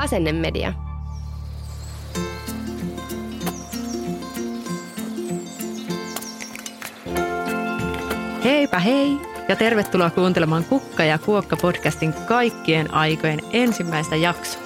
Asennemedia. 0.00 0.72
Heipä 8.44 8.78
hei 8.78 9.16
ja 9.48 9.56
tervetuloa 9.56 10.10
kuuntelemaan 10.10 10.64
Kukka 10.64 11.04
ja 11.04 11.18
Kuokka 11.18 11.56
podcastin 11.56 12.12
kaikkien 12.12 12.94
aikojen 12.94 13.40
ensimmäistä 13.52 14.16
jaksoa. 14.16 14.62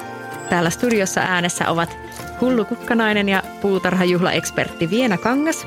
Täällä 0.51 0.71
studiossa 0.71 1.21
äänessä 1.21 1.71
ovat 1.71 1.97
Hullu 2.41 2.65
Kukkanainen 2.65 3.29
ja 3.29 3.43
puutarhajuhlaekspertti 3.63 4.91
Viena 4.91 5.19
Kangas. 5.19 5.67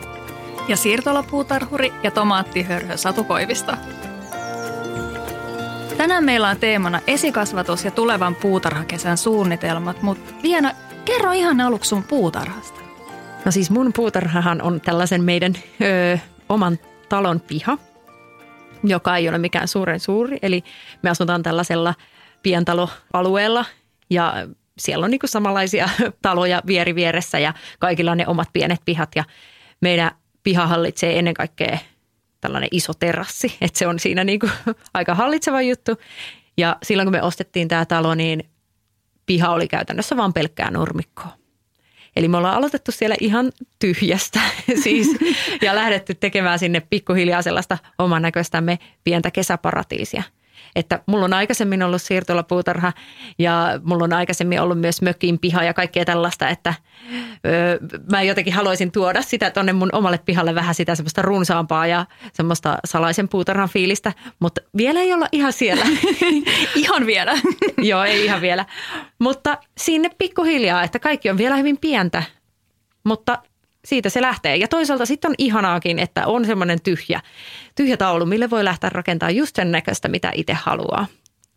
Ja 0.68 0.78
siirtolapuutarhuri 0.78 1.94
ja 2.04 2.12
tomaattihörhö 2.12 2.98
Satu 2.98 3.24
Koivista. 3.24 3.78
Tänään 5.98 6.24
meillä 6.24 6.50
on 6.50 6.58
teemana 6.58 7.02
esikasvatus 7.08 7.86
ja 7.86 7.92
tulevan 7.92 8.36
puutarhakesän 8.36 9.18
suunnitelmat, 9.18 10.02
mutta 10.02 10.34
Viena, 10.44 10.72
kerro 11.06 11.32
ihan 11.32 11.62
aluksi 11.62 11.90
sun 11.90 12.04
puutarhasta. 12.04 12.80
No 13.46 13.52
siis 13.52 13.72
mun 13.72 13.94
puutarhahan 13.94 14.62
on 14.62 14.82
tällaisen 14.82 15.24
meidän 15.24 15.54
öö, 15.82 16.18
oman 16.50 16.80
talon 17.10 17.40
piha, 17.40 17.78
joka 18.84 19.18
ei 19.18 19.30
ole 19.30 19.38
mikään 19.38 19.68
suuren 19.68 20.00
suuri. 20.00 20.38
Eli 20.42 20.64
me 21.02 21.10
asutaan 21.10 21.44
tällaisella 21.44 21.94
pientaloalueella 22.44 23.66
ja 24.10 24.34
siellä 24.80 25.04
on 25.04 25.12
niinku 25.12 25.28
samanlaisia 25.28 25.90
taloja 26.22 26.62
vieri 26.68 26.96
vieressä 26.96 27.40
ja 27.40 27.54
kaikilla 27.80 28.12
on 28.12 28.18
ne 28.18 28.28
omat 28.28 28.50
pienet 28.54 28.82
pihat 28.86 29.10
ja 29.16 29.24
meidän 29.82 30.12
piha 30.44 30.68
hallitsee 30.68 31.20
ennen 31.20 31.34
kaikkea 31.34 31.78
tällainen 32.42 32.70
iso 32.72 32.94
terassi, 32.94 33.58
että 33.62 33.80
se 33.80 33.88
on 33.88 34.00
siinä 34.00 34.24
niinku 34.24 34.50
aika 34.94 35.16
hallitseva 35.16 35.62
juttu. 35.62 35.92
Ja 36.58 36.78
silloin 36.84 37.06
kun 37.06 37.14
me 37.14 37.22
ostettiin 37.22 37.68
tämä 37.68 37.86
talo, 37.86 38.16
niin 38.16 38.50
piha 39.26 39.50
oli 39.50 39.68
käytännössä 39.68 40.18
vain 40.18 40.34
pelkkää 40.34 40.72
nurmikkoa. 40.72 41.38
Eli 42.16 42.28
me 42.28 42.38
ollaan 42.38 42.58
aloitettu 42.58 42.92
siellä 42.92 43.16
ihan 43.20 43.52
tyhjästä 43.80 44.40
siis, 44.84 45.08
ja 45.62 45.76
lähdetty 45.76 46.16
tekemään 46.16 46.60
sinne 46.60 46.80
pikkuhiljaa 46.80 47.42
sellaista 47.42 47.78
oman 47.98 48.22
näköistämme 48.22 48.80
pientä 49.04 49.32
kesäparatiisia– 49.32 50.24
että 50.78 51.00
mulla 51.06 51.26
on 51.26 51.34
aikaisemmin 51.34 51.84
ollut 51.84 52.02
siirtolapuutarha 52.02 52.94
ja 53.40 53.80
mulla 53.84 54.04
on 54.04 54.14
aikaisemmin 54.14 54.62
ollut 54.62 54.80
myös 54.80 55.02
mökin 55.02 55.40
piha 55.40 55.64
ja 55.64 55.74
kaikkea 55.74 56.06
tällaista, 56.06 56.50
että 56.50 56.74
öö, 57.46 57.80
mä 58.12 58.22
jotenkin 58.24 58.54
haluaisin 58.54 58.92
tuoda 58.92 59.22
sitä 59.22 59.52
tonne 59.52 59.74
mun 59.74 59.90
omalle 59.92 60.20
pihalle 60.26 60.56
vähän 60.56 60.76
sitä 60.76 60.96
semmoista 60.96 61.22
runsaampaa 61.22 61.88
ja 61.88 62.06
semmoista 62.34 62.78
salaisen 62.86 63.30
puutarhan 63.30 63.70
fiilistä, 63.70 64.14
mutta 64.40 64.62
vielä 64.78 65.00
ei 65.00 65.14
olla 65.14 65.28
ihan 65.32 65.54
siellä. 65.54 65.86
ihan 66.76 67.06
vielä. 67.06 67.34
Joo, 67.90 68.04
ei 68.04 68.26
ihan 68.26 68.42
vielä. 68.42 68.66
Mutta 69.20 69.58
sinne 69.78 70.10
pikkuhiljaa, 70.18 70.84
että 70.84 71.00
kaikki 71.00 71.30
on 71.30 71.38
vielä 71.38 71.56
hyvin 71.56 71.78
pientä, 71.78 72.24
mutta 73.04 73.40
siitä 73.88 74.10
se 74.10 74.22
lähtee. 74.22 74.56
Ja 74.56 74.68
toisaalta 74.68 75.06
sitten 75.06 75.30
on 75.30 75.36
ihanaakin, 75.38 76.00
että 76.00 76.28
on 76.28 76.46
semmoinen 76.46 76.82
tyhjä, 76.82 77.22
tyhjä 77.76 77.98
taulu, 77.98 78.26
mille 78.26 78.50
voi 78.50 78.64
lähteä 78.64 78.90
rakentamaan 78.90 79.36
just 79.36 79.56
sen 79.56 79.72
näköistä, 79.72 80.08
mitä 80.08 80.32
itse 80.36 80.54
haluaa. 80.54 81.06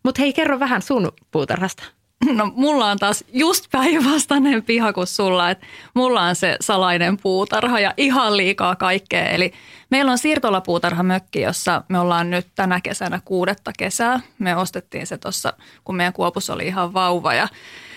Mutta 0.03 0.21
hei, 0.21 0.33
kerro 0.33 0.59
vähän 0.59 0.81
sun 0.81 1.11
puutarhasta. 1.31 1.83
No 2.31 2.51
mulla 2.55 2.91
on 2.91 2.97
taas 2.97 3.23
just 3.33 3.65
päinvastainen 3.71 4.63
piha 4.63 4.93
kuin 4.93 5.07
sulla, 5.07 5.49
että 5.49 5.65
mulla 5.93 6.21
on 6.21 6.35
se 6.35 6.57
salainen 6.61 7.17
puutarha 7.17 7.79
ja 7.79 7.93
ihan 7.97 8.37
liikaa 8.37 8.75
kaikkea. 8.75 9.29
Eli 9.29 9.53
meillä 9.89 10.11
on 10.11 10.17
siirtolapuutarhamökki, 10.17 11.41
jossa 11.41 11.83
me 11.89 11.99
ollaan 11.99 12.29
nyt 12.29 12.47
tänä 12.55 12.81
kesänä 12.81 13.21
kuudetta 13.25 13.71
kesää. 13.77 14.19
Me 14.39 14.55
ostettiin 14.55 15.07
se 15.07 15.17
tuossa, 15.17 15.53
kun 15.83 15.95
meidän 15.95 16.13
kuopus 16.13 16.49
oli 16.49 16.67
ihan 16.67 16.93
vauva 16.93 17.33
ja 17.33 17.47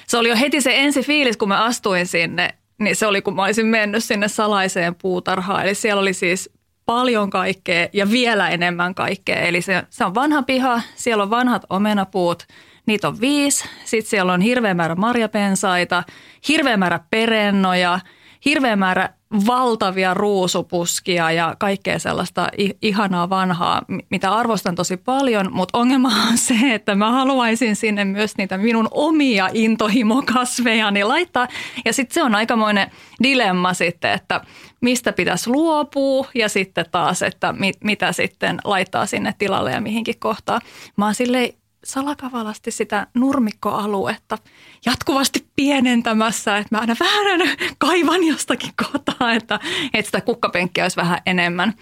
se 0.06 0.18
oli 0.18 0.28
jo 0.28 0.36
heti 0.36 0.60
se 0.60 0.70
ensi 0.74 1.02
fiilis, 1.02 1.36
kun 1.36 1.48
mä 1.48 1.64
astuin 1.64 2.06
sinne 2.06 2.54
niin 2.78 2.96
se 2.96 3.06
oli, 3.06 3.22
kun 3.22 3.36
mä 3.36 3.44
olisin 3.44 3.66
mennyt 3.66 4.04
sinne 4.04 4.28
salaiseen 4.28 4.94
puutarhaan. 4.94 5.64
Eli 5.64 5.74
siellä 5.74 6.00
oli 6.00 6.12
siis 6.12 6.50
paljon 6.86 7.30
kaikkea 7.30 7.88
ja 7.92 8.10
vielä 8.10 8.48
enemmän 8.48 8.94
kaikkea. 8.94 9.40
Eli 9.40 9.62
se, 9.62 9.82
se 9.90 10.04
on 10.04 10.14
vanha 10.14 10.42
piha, 10.42 10.80
siellä 10.94 11.22
on 11.22 11.30
vanhat 11.30 11.62
omenapuut, 11.70 12.42
niitä 12.86 13.08
on 13.08 13.20
viisi. 13.20 13.64
Sitten 13.84 14.10
siellä 14.10 14.32
on 14.32 14.40
hirveä 14.40 14.74
määrä 14.74 14.94
marjapensaita, 14.94 16.02
hirveä 16.48 16.76
määrä 16.76 17.00
perennoja, 17.10 18.00
hirveä 18.44 18.76
määrä 18.76 19.08
valtavia 19.46 20.14
ruusupuskia 20.14 21.30
ja 21.30 21.56
kaikkea 21.58 21.98
sellaista 21.98 22.48
ihanaa 22.82 23.30
vanhaa, 23.30 23.82
mitä 24.10 24.34
arvostan 24.34 24.74
tosi 24.74 24.96
paljon, 24.96 25.52
mutta 25.52 25.78
ongelma 25.78 26.08
on 26.30 26.38
se, 26.38 26.54
että 26.74 26.94
mä 26.94 27.10
haluaisin 27.10 27.76
sinne 27.76 28.04
myös 28.04 28.36
niitä 28.36 28.58
minun 28.58 28.88
omia 28.90 29.48
intohimokasvejani 29.52 31.04
laittaa. 31.04 31.48
Ja 31.84 31.92
sitten 31.92 32.14
se 32.14 32.22
on 32.22 32.34
aikamoinen 32.34 32.90
dilemma 33.22 33.74
sitten, 33.74 34.12
että 34.12 34.40
mistä 34.80 35.12
pitäisi 35.12 35.50
luopua 35.50 36.26
ja 36.34 36.48
sitten 36.48 36.84
taas, 36.90 37.22
että 37.22 37.52
mit, 37.52 37.76
mitä 37.84 38.12
sitten 38.12 38.58
laittaa 38.64 39.06
sinne 39.06 39.34
tilalle 39.38 39.72
ja 39.72 39.80
mihinkin 39.80 40.18
kohtaan. 40.18 40.60
Mä 40.96 41.04
oon 41.04 41.14
silleen 41.14 41.52
salakavalasti 41.84 42.70
sitä 42.70 43.06
nurmikkoaluetta 43.14 44.38
jatkuvasti 44.86 45.46
pienentämässä, 45.56 46.56
että 46.56 46.74
mä 46.76 46.80
aina 46.80 46.96
vähän 47.00 47.56
kaivan 47.78 48.24
jostakin 48.24 48.72
kohtaa, 48.76 49.32
että, 49.32 49.60
että 49.94 50.06
sitä 50.06 50.20
kukkapenkkiä 50.20 50.84
olisi 50.84 50.96
vähän 50.96 51.18
enemmän. 51.26 51.74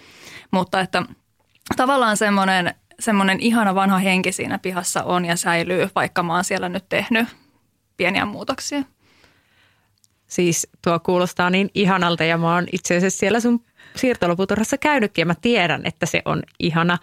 Mutta 0.50 0.80
että 0.80 1.02
tavallaan 1.76 2.16
semmoinen, 2.16 2.74
semmoinen 3.00 3.40
ihana 3.40 3.74
vanha 3.74 3.98
henki 3.98 4.32
siinä 4.32 4.58
pihassa 4.58 5.04
on 5.04 5.24
ja 5.24 5.36
säilyy, 5.36 5.88
vaikka 5.94 6.22
mä 6.22 6.34
oon 6.34 6.44
siellä 6.44 6.68
nyt 6.68 6.88
tehnyt 6.88 7.28
pieniä 7.96 8.24
muutoksia. 8.24 8.82
Siis 10.26 10.68
tuo 10.84 11.00
kuulostaa 11.00 11.50
niin 11.50 11.70
ihanalta 11.74 12.24
ja 12.24 12.38
mä 12.38 12.54
oon 12.54 12.66
itse 12.72 12.96
asiassa 12.96 13.18
siellä 13.18 13.40
sun 13.40 13.64
siirtolopuutarhassa 13.96 14.78
käynytkin 14.78 15.22
ja 15.22 15.26
mä 15.26 15.34
tiedän, 15.34 15.80
että 15.84 16.06
se 16.06 16.22
on 16.24 16.42
ihana. 16.58 16.98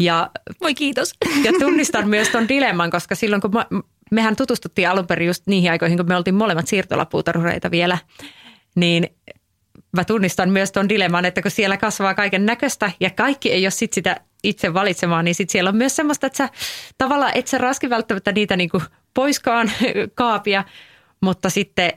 Ja, 0.00 0.30
Voi 0.60 0.74
kiitos. 0.74 1.14
Ja 1.44 1.52
tunnistan 1.58 2.08
myös 2.08 2.28
ton 2.28 2.48
dilemman, 2.48 2.90
koska 2.90 3.14
silloin 3.14 3.42
kun 3.42 3.52
mä, 3.52 3.66
mehän 4.10 4.36
tutustuttiin 4.36 4.88
alun 4.88 5.06
perin 5.06 5.26
just 5.26 5.46
niihin 5.46 5.70
aikoihin, 5.70 5.96
kun 5.96 6.08
me 6.08 6.16
oltiin 6.16 6.34
molemmat 6.34 6.68
siirtolapuutarhureita 6.68 7.70
vielä, 7.70 7.98
niin 8.74 9.08
mä 9.96 10.04
tunnistan 10.04 10.50
myös 10.50 10.72
ton 10.72 10.88
dilemman, 10.88 11.24
että 11.24 11.42
kun 11.42 11.50
siellä 11.50 11.76
kasvaa 11.76 12.14
kaiken 12.14 12.46
näköistä 12.46 12.92
ja 13.00 13.10
kaikki 13.10 13.52
ei 13.52 13.64
ole 13.64 13.70
sit 13.70 13.92
sitä 13.92 14.20
itse 14.44 14.74
valitsemaan, 14.74 15.24
niin 15.24 15.34
sit 15.34 15.50
siellä 15.50 15.68
on 15.68 15.76
myös 15.76 15.96
semmoista, 15.96 16.26
että 16.26 16.36
sä 16.36 16.48
tavallaan 16.98 17.32
et 17.34 17.46
sä 17.46 17.58
raski 17.58 17.90
välttämättä 17.90 18.32
niitä 18.32 18.56
niinku 18.56 18.82
poiskaan 19.14 19.70
kaapia, 20.14 20.64
mutta 21.20 21.50
sitten 21.50 21.92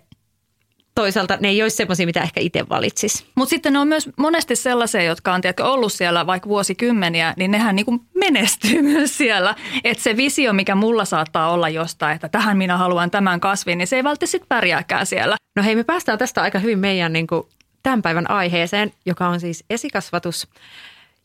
toisaalta 0.99 1.37
ne 1.39 1.47
ei 1.47 1.61
olisi 1.61 1.77
semmoisia, 1.77 2.05
mitä 2.05 2.21
ehkä 2.21 2.41
itse 2.41 2.69
valitsisi. 2.69 3.25
Mutta 3.35 3.49
sitten 3.49 3.73
ne 3.73 3.79
on 3.79 3.87
myös 3.87 4.09
monesti 4.17 4.55
sellaisia, 4.55 5.03
jotka 5.03 5.33
on 5.33 5.41
tiedätkö, 5.41 5.65
ollut 5.65 5.93
siellä 5.93 6.27
vaikka 6.27 6.49
vuosikymmeniä, 6.49 7.33
niin 7.37 7.51
nehän 7.51 7.75
niin 7.75 7.85
kuin 7.85 8.01
menestyy 8.13 8.81
myös 8.91 9.17
siellä. 9.17 9.55
Että 9.83 10.03
se 10.03 10.17
visio, 10.17 10.53
mikä 10.53 10.75
mulla 10.75 11.05
saattaa 11.05 11.51
olla 11.51 11.69
jostain, 11.69 12.15
että 12.15 12.29
tähän 12.29 12.57
minä 12.57 12.77
haluan 12.77 13.11
tämän 13.11 13.39
kasvin, 13.39 13.77
niin 13.77 13.87
se 13.87 13.95
ei 13.95 14.03
välttämättä 14.03 14.31
sitten 14.31 14.47
pärjääkään 14.47 15.05
siellä. 15.05 15.35
No 15.55 15.63
hei, 15.63 15.75
me 15.75 15.83
päästään 15.83 16.17
tästä 16.17 16.41
aika 16.41 16.59
hyvin 16.59 16.79
meidän 16.79 17.13
niin 17.13 17.27
kuin 17.27 17.43
tämän 17.83 18.01
päivän 18.01 18.29
aiheeseen, 18.29 18.91
joka 19.05 19.27
on 19.27 19.39
siis 19.39 19.63
esikasvatus. 19.69 20.47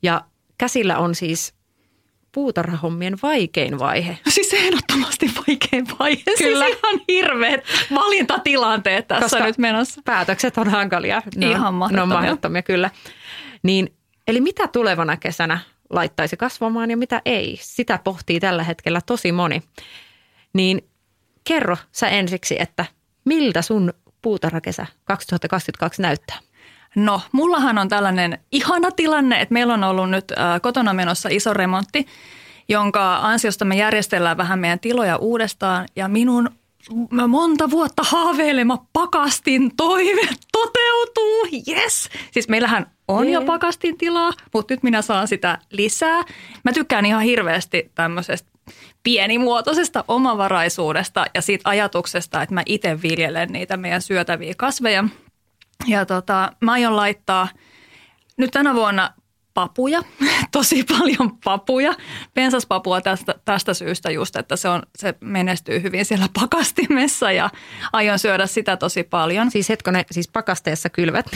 Ja 0.02 0.24
käsillä 0.58 0.98
on 0.98 1.14
siis 1.14 1.53
puutarhahommien 2.34 3.16
vaikein 3.22 3.78
vaihe. 3.78 4.18
Siis 4.28 4.52
ehdottomasti 4.54 5.30
vaikein 5.36 5.86
vaihe. 5.98 6.22
Siis 6.24 6.38
Kyllä. 6.38 6.64
Siis 6.64 6.78
ihan 6.78 7.00
hirveät 7.08 7.64
valintatilanteet 7.94 9.08
tässä 9.08 9.22
Koska 9.24 9.44
nyt 9.44 9.58
menossa. 9.58 10.00
päätökset 10.04 10.58
on 10.58 10.68
hankalia. 10.68 11.22
No, 11.36 11.50
ihan 11.50 11.74
mahdottomia. 11.74 12.14
No 12.16 12.20
mahdottomia, 12.20 12.62
kyllä. 12.62 12.90
Niin, 13.62 13.94
eli 14.28 14.40
mitä 14.40 14.68
tulevana 14.68 15.16
kesänä 15.16 15.58
laittaisi 15.90 16.36
kasvamaan 16.36 16.90
ja 16.90 16.96
mitä 16.96 17.22
ei? 17.24 17.58
Sitä 17.62 17.98
pohtii 18.04 18.40
tällä 18.40 18.62
hetkellä 18.62 19.00
tosi 19.06 19.32
moni. 19.32 19.62
Niin 20.52 20.88
kerro 21.44 21.76
sä 21.92 22.08
ensiksi, 22.08 22.56
että 22.58 22.84
miltä 23.24 23.62
sun 23.62 23.92
puutarhakesä 24.22 24.86
2022 25.04 26.02
näyttää? 26.02 26.38
No, 26.96 27.20
mullahan 27.32 27.78
on 27.78 27.88
tällainen 27.88 28.38
ihana 28.52 28.90
tilanne, 28.90 29.40
että 29.40 29.52
meillä 29.52 29.74
on 29.74 29.84
ollut 29.84 30.10
nyt 30.10 30.24
äh, 30.30 30.60
kotona 30.60 30.94
menossa 30.94 31.28
iso 31.32 31.54
remontti, 31.54 32.06
jonka 32.68 33.16
ansiosta 33.16 33.64
me 33.64 33.76
järjestellään 33.76 34.36
vähän 34.36 34.58
meidän 34.58 34.80
tiloja 34.80 35.16
uudestaan 35.16 35.88
ja 35.96 36.08
minun 36.08 36.50
mä 37.10 37.26
monta 37.26 37.70
vuotta 37.70 38.02
haaveilema 38.02 38.86
pakastin 38.92 39.76
toive 39.76 40.28
toteutuu, 40.52 41.62
yes! 41.68 42.08
Siis 42.30 42.48
meillähän 42.48 42.86
on 43.08 43.28
jo 43.28 43.42
pakastin 43.42 43.98
tilaa, 43.98 44.32
mutta 44.54 44.74
nyt 44.74 44.82
minä 44.82 45.02
saan 45.02 45.28
sitä 45.28 45.58
lisää. 45.70 46.22
Mä 46.64 46.72
tykkään 46.72 47.06
ihan 47.06 47.22
hirveästi 47.22 47.90
tämmöisestä 47.94 48.50
pienimuotoisesta 49.02 50.04
omavaraisuudesta 50.08 51.26
ja 51.34 51.42
siitä 51.42 51.70
ajatuksesta, 51.70 52.42
että 52.42 52.54
mä 52.54 52.62
itse 52.66 53.02
viljelen 53.02 53.52
niitä 53.52 53.76
meidän 53.76 54.02
syötäviä 54.02 54.54
kasveja. 54.56 55.04
Ja 55.86 56.06
tota, 56.06 56.52
mä 56.60 56.72
aion 56.72 56.96
laittaa 56.96 57.48
nyt 58.36 58.50
tänä 58.50 58.74
vuonna 58.74 59.10
papuja, 59.54 60.02
tosi 60.52 60.84
paljon 60.84 61.38
papuja, 61.44 61.94
pensaspapua 62.34 63.00
tästä, 63.00 63.34
tästä 63.44 63.74
syystä 63.74 64.10
just, 64.10 64.36
että 64.36 64.56
se, 64.56 64.68
on, 64.68 64.82
se 64.96 65.14
menestyy 65.20 65.82
hyvin 65.82 66.04
siellä 66.04 66.26
pakastimessa 66.40 67.32
ja 67.32 67.50
aion 67.92 68.18
syödä 68.18 68.46
sitä 68.46 68.76
tosi 68.76 69.02
paljon. 69.02 69.50
Siis 69.50 69.68
hetkonen, 69.68 70.04
siis 70.10 70.28
pakasteessa 70.28 70.88
kylvät? 70.88 71.26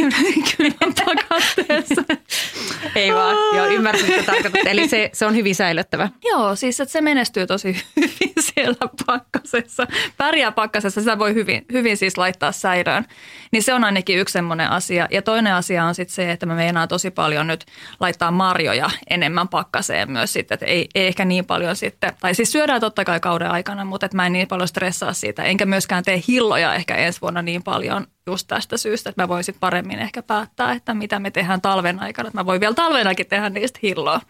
Kylmän 0.56 0.94
pakasteessa. 1.04 2.04
Ei 2.94 3.14
vaan, 3.14 3.36
joo 3.56 3.66
ymmärsin 3.66 4.10
mitä 4.10 4.22
tarkoitat. 4.22 4.66
Eli 4.66 4.88
se, 4.88 5.10
se 5.12 5.26
on 5.26 5.36
hyvin 5.36 5.54
säilyttävä. 5.54 6.08
Joo, 6.24 6.56
siis 6.56 6.80
että 6.80 6.92
se 6.92 7.00
menestyy 7.00 7.46
tosi 7.46 7.76
hyvin 7.96 8.34
siellä 8.40 8.88
pakkasessa. 9.06 9.86
Pärjää 10.16 10.52
pakkasessa, 10.52 11.00
sitä 11.00 11.18
voi 11.18 11.34
hyvin, 11.34 11.64
hyvin 11.72 11.96
siis 11.96 12.18
laittaa 12.18 12.52
säilöön. 12.52 13.04
Niin 13.52 13.62
se 13.62 13.74
on 13.74 13.84
ainakin 13.84 14.18
yksi 14.18 14.32
semmoinen 14.32 14.70
asia. 14.70 15.08
Ja 15.10 15.22
toinen 15.22 15.54
asia 15.54 15.84
on 15.84 15.94
sitten 15.94 16.14
se, 16.14 16.32
että 16.32 16.46
me 16.46 16.54
meinaa 16.54 16.86
tosi 16.86 17.10
paljon 17.10 17.46
nyt 17.46 17.67
laittaa 18.00 18.30
marjoja 18.30 18.90
enemmän 19.10 19.48
pakkaseen 19.48 20.10
myös 20.10 20.32
sitten, 20.32 20.54
että 20.54 20.66
ei, 20.66 20.88
ei 20.94 21.06
ehkä 21.06 21.24
niin 21.24 21.44
paljon 21.44 21.76
sitten, 21.76 22.12
tai 22.20 22.34
siis 22.34 22.52
syödään 22.52 22.80
totta 22.80 23.04
kai 23.04 23.20
kauden 23.20 23.50
aikana, 23.50 23.84
mutta 23.84 24.06
että 24.06 24.16
mä 24.16 24.26
en 24.26 24.32
niin 24.32 24.48
paljon 24.48 24.68
stressaa 24.68 25.12
siitä, 25.12 25.42
enkä 25.42 25.66
myöskään 25.66 26.04
tee 26.04 26.22
hilloja 26.28 26.74
ehkä 26.74 26.94
ensi 26.94 27.20
vuonna 27.20 27.42
niin 27.42 27.62
paljon 27.62 28.06
just 28.26 28.46
tästä 28.48 28.76
syystä, 28.76 29.10
että 29.10 29.22
mä 29.22 29.28
voisin 29.28 29.54
paremmin 29.60 29.98
ehkä 29.98 30.22
päättää, 30.22 30.72
että 30.72 30.94
mitä 30.94 31.18
me 31.18 31.30
tehdään 31.30 31.60
talven 31.60 32.00
aikana, 32.00 32.28
että 32.28 32.38
mä 32.38 32.46
voin 32.46 32.60
vielä 32.60 32.74
talvenakin 32.74 33.26
tehdä 33.26 33.50
niistä 33.50 33.78
hilloa. 33.82 34.20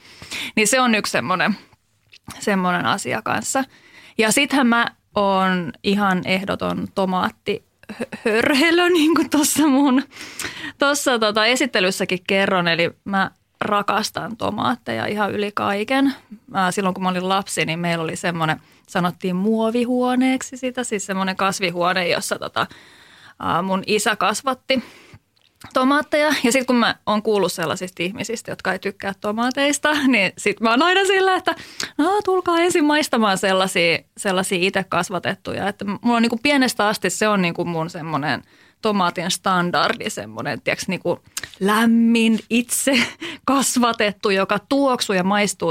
Niin 0.56 0.69
se 0.69 0.81
on 0.81 0.94
yksi 0.94 1.11
semmoinen, 1.11 1.56
semmoinen 2.38 2.87
asia 2.87 3.23
kanssa. 3.23 3.64
Ja 4.19 4.32
sittenhän 4.32 4.67
mä 4.67 4.87
oon 5.14 5.73
ihan 5.82 6.23
ehdoton 6.25 6.88
tomaatti 6.94 7.68
hörhelö, 8.25 8.88
niin 8.99 9.14
kuin 9.14 9.31
tuossa 9.31 9.67
mun 9.67 10.02
tuossa 10.79 11.19
tota 11.19 11.46
esittelyssäkin 11.46 12.19
kerron. 12.26 12.69
Eli 12.69 12.90
mä 13.05 13.31
rakastan 13.61 14.37
tomaatteja 14.37 15.06
ihan 15.06 15.32
yli 15.32 15.50
kaiken. 15.55 16.14
Mä, 16.46 16.70
silloin 16.70 16.94
kun 16.94 17.02
mä 17.02 17.08
olin 17.08 17.29
lapsi, 17.29 17.64
niin 17.64 17.79
meillä 17.79 18.05
oli 18.05 18.17
semmoinen, 18.17 18.61
sanottiin 18.88 19.37
muovihuoneeksi 19.37 20.56
sitä, 20.56 20.85
siis 20.85 21.06
semmoinen 21.06 21.37
kasvihuone, 21.37 22.08
jossa 22.08 22.38
tota, 22.38 22.67
mun 23.62 23.82
isä 23.87 24.17
kasvatti 24.17 24.82
tomaatteja. 25.75 26.28
Ja 26.44 26.52
sitten 26.52 26.66
kun 26.66 26.76
mä 26.76 26.94
oon 27.06 27.22
kuullut 27.22 27.52
sellaisista 27.52 28.02
ihmisistä, 28.02 28.50
jotka 28.50 28.72
ei 28.72 28.78
tykkää 28.78 29.12
tomaateista, 29.20 29.94
niin 30.06 30.32
sitten 30.38 30.64
mä 30.64 30.70
oon 30.70 30.82
aina 30.82 31.05
sillä, 31.05 31.34
että 31.34 31.55
no, 31.99 32.20
tulkaa 32.25 32.58
ensin 32.58 32.84
maistamaan 32.84 33.38
sellaisia, 33.38 33.99
sellaisia 34.16 34.58
itse 34.60 34.84
kasvatettuja. 34.88 35.69
Että 35.69 35.84
mulla 35.84 36.16
on 36.16 36.22
niin 36.22 36.31
kuin 36.31 36.43
pienestä 36.43 36.88
asti 36.88 37.10
se 37.10 37.28
on 37.28 37.43
niin 37.43 37.55
mun 37.64 37.90
semmoinen 37.90 38.43
tomaatin 38.82 39.31
standardi, 39.31 40.10
semmoinen 40.10 40.60
tiiäks, 40.60 40.88
niin 40.88 41.00
kuin 41.00 41.20
lämmin, 41.60 42.38
itse 42.50 42.93
kasvatettu, 43.44 44.31
joka 44.31 44.58
tuoksuu 44.69 45.16
ja 45.16 45.25
maistuu 45.25 45.70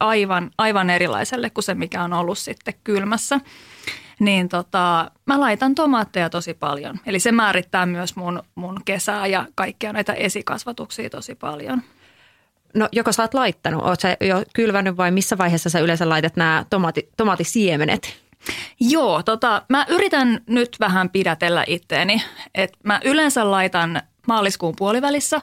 aivan, 0.00 0.50
aivan 0.58 0.90
erilaiselle 0.90 1.50
kuin 1.50 1.64
se, 1.64 1.74
mikä 1.74 2.02
on 2.02 2.12
ollut 2.12 2.38
sitten 2.38 2.74
kylmässä 2.84 3.40
niin 4.22 4.48
tota, 4.48 5.10
mä 5.26 5.40
laitan 5.40 5.74
tomaatteja 5.74 6.30
tosi 6.30 6.54
paljon. 6.54 7.00
Eli 7.06 7.20
se 7.20 7.32
määrittää 7.32 7.86
myös 7.86 8.16
mun, 8.16 8.42
mun 8.54 8.80
kesää 8.84 9.26
ja 9.26 9.46
kaikkia 9.54 9.92
näitä 9.92 10.12
esikasvatuksia 10.12 11.10
tosi 11.10 11.34
paljon. 11.34 11.82
No 12.74 12.88
joko 12.92 13.12
sä 13.12 13.22
oot 13.22 13.34
laittanut, 13.34 13.82
oot 13.84 14.00
sä 14.00 14.16
jo 14.20 14.42
kylvänyt 14.54 14.96
vai 14.96 15.10
missä 15.10 15.38
vaiheessa 15.38 15.70
sä 15.70 15.80
yleensä 15.80 16.08
laitat 16.08 16.36
nämä 16.36 16.64
tomaati, 16.70 17.08
tomaattisiemenet? 17.16 18.22
Joo, 18.80 19.22
tota, 19.22 19.62
mä 19.68 19.86
yritän 19.88 20.40
nyt 20.46 20.76
vähän 20.80 21.10
pidätellä 21.10 21.64
itteeni. 21.66 22.22
Et 22.54 22.72
mä 22.84 23.00
yleensä 23.04 23.50
laitan 23.50 24.02
maaliskuun 24.26 24.74
puolivälissä, 24.76 25.40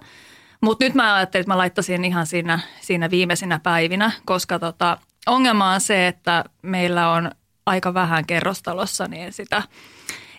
mutta 0.62 0.86
nyt 0.86 0.94
mä 0.94 1.16
ajattelin, 1.16 1.42
että 1.42 1.52
mä 1.52 1.58
laittaisin 1.58 2.06
ihan 2.06 2.26
siinä, 2.26 2.60
siinä 2.82 3.10
viimeisinä 3.10 3.60
päivinä, 3.64 4.12
koska 4.26 4.60
tota, 4.60 4.98
ongelma 5.28 5.72
on 5.72 5.82
se, 5.82 6.08
että 6.08 6.44
meillä 6.62 7.12
on 7.12 7.32
aika 7.70 7.94
vähän 7.94 8.26
kerrostalossa 8.26 9.08
niin 9.08 9.34
sitä 9.34 9.64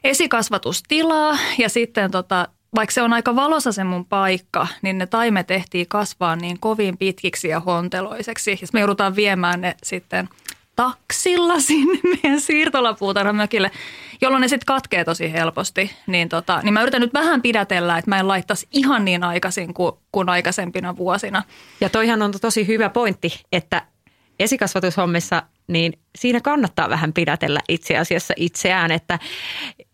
esikasvatustilaa 0.04 1.38
ja 1.58 1.68
sitten 1.68 2.10
tota, 2.10 2.48
vaikka 2.74 2.92
se 2.92 3.02
on 3.02 3.12
aika 3.12 3.36
valossa 3.36 3.72
se 3.72 3.84
mun 3.84 4.04
paikka, 4.04 4.66
niin 4.82 4.98
ne 4.98 5.06
taimet 5.06 5.46
tehtiin 5.46 5.86
kasvaa 5.88 6.36
niin 6.36 6.60
kovin 6.60 6.98
pitkiksi 6.98 7.48
ja 7.48 7.60
honteloiseksi. 7.60 8.50
Ja 8.50 8.68
me 8.72 8.80
joudutaan 8.80 9.16
viemään 9.16 9.60
ne 9.60 9.74
sitten 9.82 10.28
taksilla 10.76 11.60
sinne 11.70 11.98
meidän 12.04 12.40
siirtolapuutarhamökille, 12.40 13.70
jolloin 14.20 14.40
ne 14.40 14.48
sitten 14.48 14.66
katkee 14.66 15.04
tosi 15.04 15.32
helposti. 15.32 15.90
Niin, 16.06 16.28
tota, 16.28 16.60
niin 16.62 16.74
mä 16.74 16.82
yritän 16.82 17.00
nyt 17.00 17.14
vähän 17.14 17.42
pidätellä, 17.42 17.98
että 17.98 18.10
mä 18.10 18.18
en 18.18 18.28
laittaisi 18.28 18.68
ihan 18.72 19.04
niin 19.04 19.24
aikaisin 19.24 19.74
kuin, 19.74 19.92
kuin 20.12 20.28
aikaisempina 20.28 20.96
vuosina. 20.96 21.42
Ja 21.80 21.88
toihan 21.88 22.22
on 22.22 22.32
tosi 22.40 22.66
hyvä 22.66 22.88
pointti, 22.88 23.40
että 23.52 23.82
esikasvatushommissa, 24.38 25.42
niin 25.72 25.92
siinä 26.18 26.40
kannattaa 26.40 26.90
vähän 26.90 27.12
pidätellä 27.12 27.60
itse 27.68 27.98
asiassa 27.98 28.34
itseään, 28.36 28.90
että 28.90 29.18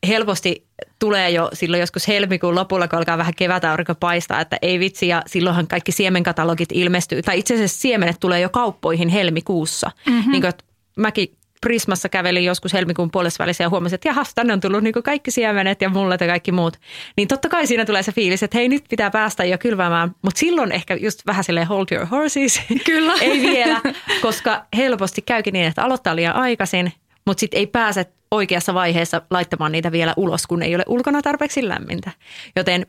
helposti 0.08 0.66
tulee 0.98 1.30
jo 1.30 1.50
silloin 1.52 1.80
joskus 1.80 2.08
helmikuun 2.08 2.54
lopulla, 2.54 2.88
kun 2.88 2.98
alkaa 2.98 3.18
vähän 3.18 3.34
kevätaurinko 3.34 3.94
paistaa, 3.94 4.40
että 4.40 4.58
ei 4.62 4.80
vitsi 4.80 5.08
ja 5.08 5.22
silloinhan 5.26 5.66
kaikki 5.66 5.92
siemenkatalogit 5.92 6.68
ilmestyy. 6.72 7.22
Tai 7.22 7.38
itse 7.38 7.54
asiassa 7.54 7.80
siemenet 7.80 8.16
tulee 8.20 8.40
jo 8.40 8.48
kauppoihin 8.48 9.08
helmikuussa. 9.08 9.90
Mm-hmm. 10.06 10.32
Niin 10.32 10.42
kuin, 10.42 10.52
mäkin 10.96 11.35
Prismassa 11.60 12.08
kävelin 12.08 12.44
joskus 12.44 12.72
helmikuun 12.72 13.10
puolessa 13.10 13.42
välissä 13.42 13.64
ja 13.64 13.70
huomasin, 13.70 13.94
että 13.94 14.08
jahas, 14.08 14.34
tänne 14.34 14.52
on 14.52 14.60
tullut 14.60 14.82
niin 14.82 14.94
kaikki 15.04 15.30
siemenet 15.30 15.80
ja 15.80 15.88
mullet 15.88 16.20
ja 16.20 16.26
kaikki 16.26 16.52
muut. 16.52 16.76
Niin 17.16 17.28
totta 17.28 17.48
kai 17.48 17.66
siinä 17.66 17.84
tulee 17.84 18.02
se 18.02 18.12
fiilis, 18.12 18.42
että 18.42 18.58
hei 18.58 18.68
nyt 18.68 18.84
pitää 18.88 19.10
päästä 19.10 19.44
jo 19.44 19.58
kylvämään. 19.58 20.14
Mutta 20.22 20.38
silloin 20.38 20.72
ehkä 20.72 20.94
just 20.94 21.26
vähän 21.26 21.44
silleen 21.44 21.66
hold 21.66 21.86
your 21.92 22.06
horses. 22.06 22.60
Kyllä. 22.86 23.12
ei 23.20 23.40
vielä, 23.40 23.80
koska 24.22 24.64
helposti 24.76 25.22
käykin 25.22 25.52
niin, 25.52 25.66
että 25.66 25.84
aloittaa 25.84 26.16
liian 26.16 26.36
aikaisin, 26.36 26.92
mutta 27.26 27.40
sitten 27.40 27.58
ei 27.58 27.66
pääse 27.66 28.06
oikeassa 28.30 28.74
vaiheessa 28.74 29.22
laittamaan 29.30 29.72
niitä 29.72 29.92
vielä 29.92 30.14
ulos, 30.16 30.46
kun 30.46 30.62
ei 30.62 30.74
ole 30.74 30.84
ulkona 30.86 31.22
tarpeeksi 31.22 31.68
lämmintä. 31.68 32.10
Joten 32.56 32.86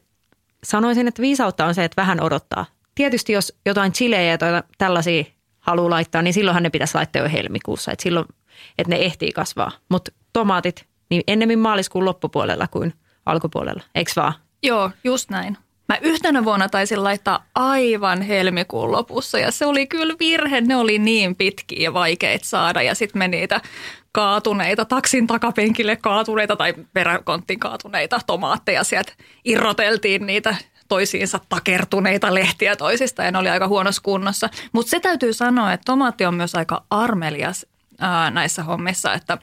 sanoisin, 0.64 1.08
että 1.08 1.22
viisautta 1.22 1.66
on 1.66 1.76
se, 1.76 1.84
että 1.84 2.02
vähän 2.02 2.24
odottaa. 2.24 2.66
Tietysti 2.96 3.34
jos 3.34 3.58
jotain 3.66 3.92
chilejä 3.92 4.32
ja 4.32 4.64
tällaisia 4.78 5.24
haluaa 5.60 5.90
laittaa, 5.90 6.22
niin 6.22 6.34
silloinhan 6.34 6.64
ne 6.64 6.70
pitäisi 6.70 6.96
laittaa 6.96 7.22
jo 7.22 7.30
helmikuussa. 7.30 7.92
Et 7.92 8.00
silloin 8.00 8.26
että 8.78 8.96
ne 8.96 9.02
ehtii 9.02 9.32
kasvaa. 9.32 9.72
Mutta 9.90 10.12
tomaatit, 10.34 10.86
niin 11.10 11.24
ennemmin 11.28 11.60
maaliskuun 11.60 12.06
loppupuolella 12.06 12.68
kuin 12.68 12.94
alkupuolella, 13.26 13.84
eikö 13.96 14.12
vaan? 14.16 14.34
Joo, 14.64 14.92
just 15.04 15.30
näin. 15.30 15.58
Mä 15.90 15.98
yhtenä 16.02 16.46
vuonna 16.46 16.70
taisin 16.70 17.04
laittaa 17.04 17.46
aivan 17.56 18.22
helmikuun 18.22 18.92
lopussa 18.92 19.40
ja 19.40 19.52
se 19.52 19.66
oli 19.66 19.88
kyllä 19.88 20.14
virhe. 20.20 20.62
Ne 20.62 20.76
oli 20.76 21.00
niin 21.00 21.36
pitkiä 21.36 21.84
ja 21.84 21.94
vaikeita 21.94 22.46
saada 22.46 22.82
ja 22.82 22.96
sitten 22.96 23.20
me 23.20 23.28
niitä 23.28 23.62
kaatuneita, 24.12 24.86
taksin 24.86 25.28
takapenkille 25.28 25.96
kaatuneita 25.96 26.56
tai 26.56 26.74
peräkonttiin 26.94 27.60
kaatuneita 27.60 28.20
tomaatteja 28.28 28.84
sieltä 28.84 29.14
irroteltiin 29.46 30.26
niitä 30.26 30.56
toisiinsa 30.88 31.40
takertuneita 31.50 32.34
lehtiä 32.34 32.76
toisista 32.76 33.24
ja 33.24 33.32
ne 33.32 33.38
oli 33.38 33.50
aika 33.50 33.68
huonossa 33.68 34.02
kunnossa. 34.02 34.50
Mutta 34.72 34.90
se 34.90 35.00
täytyy 35.00 35.34
sanoa, 35.34 35.74
että 35.74 35.86
tomaatti 35.86 36.26
on 36.26 36.34
myös 36.34 36.56
aika 36.56 36.84
armelias 36.90 37.66
ää, 38.00 38.32
näissä 38.32 38.64
hommissa, 38.64 39.14
että 39.14 39.38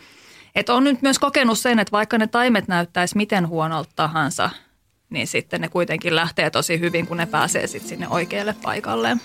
et 0.54 0.68
on 0.68 0.84
nyt 0.84 1.02
myös 1.02 1.18
kokenut 1.18 1.58
sen, 1.58 1.78
että 1.78 1.92
vaikka 1.92 2.18
ne 2.18 2.26
taimet 2.26 2.68
näyttäisi 2.68 3.16
miten 3.16 3.48
huonolta 3.48 3.90
tahansa, 3.96 4.50
niin 5.10 5.26
sitten 5.26 5.60
ne 5.60 5.68
kuitenkin 5.68 6.16
lähtee 6.16 6.50
tosi 6.50 6.80
hyvin, 6.80 7.06
kun 7.06 7.16
ne 7.16 7.26
pääsee 7.26 7.66
sitten 7.66 7.88
sinne 7.88 8.08
oikealle 8.08 8.54
paikalle. 8.62 9.16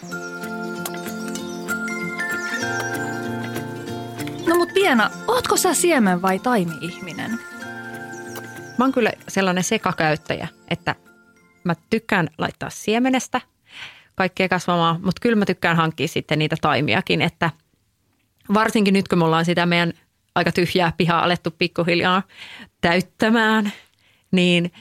No 4.47 4.55
mut 4.55 4.73
Piena, 4.73 5.09
ootko 5.27 5.57
sä 5.57 5.73
siemen 5.73 6.21
vai 6.21 6.39
taimi-ihminen? 6.39 7.31
Mä 8.77 8.85
oon 8.85 8.91
kyllä 8.91 9.11
sellainen 9.27 9.63
sekakäyttäjä, 9.63 10.47
että 10.67 10.95
mä 11.63 11.75
tykkään 11.89 12.29
laittaa 12.37 12.69
siemenestä 12.69 13.41
kaikkea 14.15 14.49
kasvamaan, 14.49 14.95
mutta 14.95 15.19
kyllä 15.21 15.35
mä 15.35 15.45
tykkään 15.45 15.77
hankkia 15.77 16.07
sitten 16.07 16.39
niitä 16.39 16.55
taimiakin, 16.61 17.21
että– 17.21 17.49
varsinkin 18.53 18.93
nyt, 18.93 19.07
kun 19.07 19.17
me 19.17 19.25
ollaan 19.25 19.45
sitä 19.45 19.65
meidän 19.65 19.93
aika 20.35 20.51
tyhjää 20.51 20.93
pihaa 20.97 21.23
alettu 21.23 21.51
pikkuhiljaa 21.51 22.23
täyttämään, 22.81 23.71
niin 24.31 24.71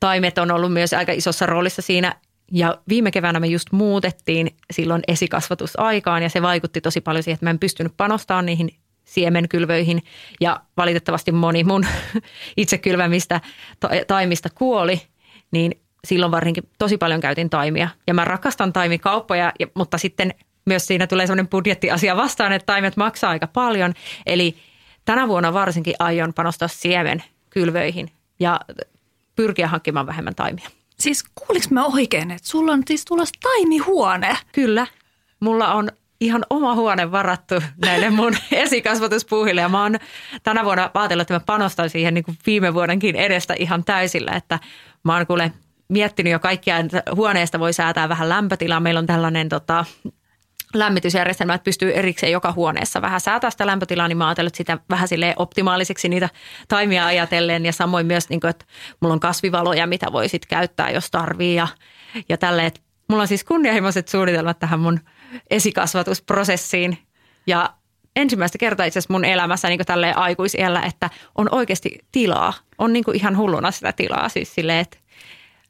taimet 0.00 0.38
on 0.38 0.50
ollut 0.50 0.72
myös 0.72 0.92
aika 0.92 1.12
isossa 1.12 1.46
roolissa 1.46 1.82
siinä. 1.82 2.14
Ja 2.52 2.78
viime 2.88 3.10
keväänä 3.10 3.40
me 3.40 3.46
just 3.46 3.72
muutettiin 3.72 4.56
silloin 4.72 5.02
esikasvatusaikaan 5.08 6.22
ja 6.22 6.28
se 6.28 6.42
vaikutti 6.42 6.80
tosi 6.80 7.00
paljon 7.00 7.22
siihen, 7.22 7.34
että 7.34 7.46
mä 7.46 7.50
en 7.50 7.58
pystynyt 7.58 7.96
panostamaan 7.96 8.46
niihin 8.46 8.70
siemenkylvöihin 9.04 10.02
ja 10.40 10.60
valitettavasti 10.76 11.32
moni 11.32 11.64
mun 11.64 11.86
itse 12.56 12.78
kylvämistä 12.78 13.40
taimista 14.06 14.48
kuoli, 14.54 15.02
niin 15.50 15.80
silloin 16.04 16.32
varsinkin 16.32 16.68
tosi 16.78 16.98
paljon 16.98 17.20
käytin 17.20 17.50
taimia. 17.50 17.88
Ja 18.06 18.14
mä 18.14 18.24
rakastan 18.24 18.72
taimikauppoja, 18.72 19.52
mutta 19.74 19.98
sitten 19.98 20.34
myös 20.66 20.86
siinä 20.86 21.06
tulee 21.06 21.26
sellainen 21.26 21.48
budjettiasia 21.48 22.16
vastaan, 22.16 22.52
että 22.52 22.66
taimet 22.66 22.96
maksaa 22.96 23.30
aika 23.30 23.46
paljon. 23.46 23.94
Eli 24.26 24.56
tänä 25.04 25.28
vuonna 25.28 25.52
varsinkin 25.52 25.94
aion 25.98 26.34
panostaa 26.34 26.68
siemenkylvöihin 26.68 28.10
ja 28.40 28.60
pyrkiä 29.36 29.68
hankkimaan 29.68 30.06
vähemmän 30.06 30.34
taimia. 30.34 30.68
Siis 30.98 31.24
kuuliks 31.34 31.70
mä 31.70 31.84
oikein, 31.84 32.30
että 32.30 32.48
sulla 32.48 32.72
on 32.72 32.82
siis 32.86 33.04
tulossa 33.04 33.34
taimihuone? 33.42 34.36
Kyllä. 34.52 34.86
Mulla 35.40 35.74
on 35.74 35.90
ihan 36.20 36.46
oma 36.50 36.74
huone 36.74 37.12
varattu 37.12 37.54
näille 37.84 38.10
mun 38.10 38.36
esikasvatuspuuhille 38.52 39.60
ja 39.60 39.68
mä 39.68 39.82
oon 39.82 39.98
tänä 40.42 40.64
vuonna 40.64 40.90
ajatellut, 40.94 41.22
että 41.22 41.34
mä 41.34 41.40
panostan 41.40 41.90
siihen 41.90 42.14
niin 42.14 42.24
kuin 42.24 42.38
viime 42.46 42.74
vuodenkin 42.74 43.16
edestä 43.16 43.54
ihan 43.58 43.84
täysillä, 43.84 44.32
että 44.32 44.58
mä 45.02 45.16
oon 45.16 45.26
kuule 45.26 45.52
miettinyt 45.88 46.32
jo 46.32 46.38
kaikkia, 46.38 46.78
että 46.78 47.02
huoneesta 47.14 47.60
voi 47.60 47.72
säätää 47.72 48.08
vähän 48.08 48.28
lämpötilaa. 48.28 48.80
Meillä 48.80 48.98
on 48.98 49.06
tällainen 49.06 49.48
tota, 49.48 49.84
lämmitysjärjestelmä, 50.74 51.54
että 51.54 51.64
pystyy 51.64 51.92
erikseen 51.92 52.32
joka 52.32 52.52
huoneessa 52.52 53.02
vähän 53.02 53.20
säätää 53.20 53.50
sitä 53.50 53.66
lämpötilaa, 53.66 54.08
niin 54.08 54.18
mä 54.18 54.28
ajatellut 54.28 54.54
sitä 54.54 54.78
vähän 54.90 55.08
sille 55.08 55.34
optimaaliseksi 55.36 56.08
niitä 56.08 56.28
taimia 56.68 57.06
ajatellen 57.06 57.66
ja 57.66 57.72
samoin 57.72 58.06
myös, 58.06 58.28
niin 58.28 58.40
kuin, 58.40 58.50
että 58.50 58.64
mulla 59.00 59.12
on 59.12 59.20
kasvivaloja, 59.20 59.86
mitä 59.86 60.12
voi 60.12 60.26
käyttää, 60.48 60.90
jos 60.90 61.10
tarvii 61.10 61.54
ja, 61.54 61.68
ja 62.28 62.36
tälleen. 62.36 62.72
Mulla 63.08 63.22
on 63.22 63.28
siis 63.28 63.44
kunnianhimoiset 63.44 64.08
suunnitelmat 64.08 64.58
tähän 64.58 64.80
mun 64.80 65.00
esikasvatusprosessiin 65.50 66.98
ja 67.46 67.74
ensimmäistä 68.16 68.58
kertaa 68.58 68.86
itse 68.86 68.98
asiassa 68.98 69.12
mun 69.12 69.24
elämässä 69.24 69.68
niin 69.68 69.86
tälleen 69.86 70.18
aikuisiellä, 70.18 70.80
että 70.80 71.10
on 71.34 71.48
oikeasti 71.54 71.98
tilaa. 72.12 72.52
On 72.78 72.92
niin 72.92 73.04
kuin 73.04 73.16
ihan 73.16 73.36
hulluna 73.36 73.70
sitä 73.70 73.92
tilaa 73.92 74.28
siis 74.28 74.54
silleen, 74.54 74.78
että 74.78 74.98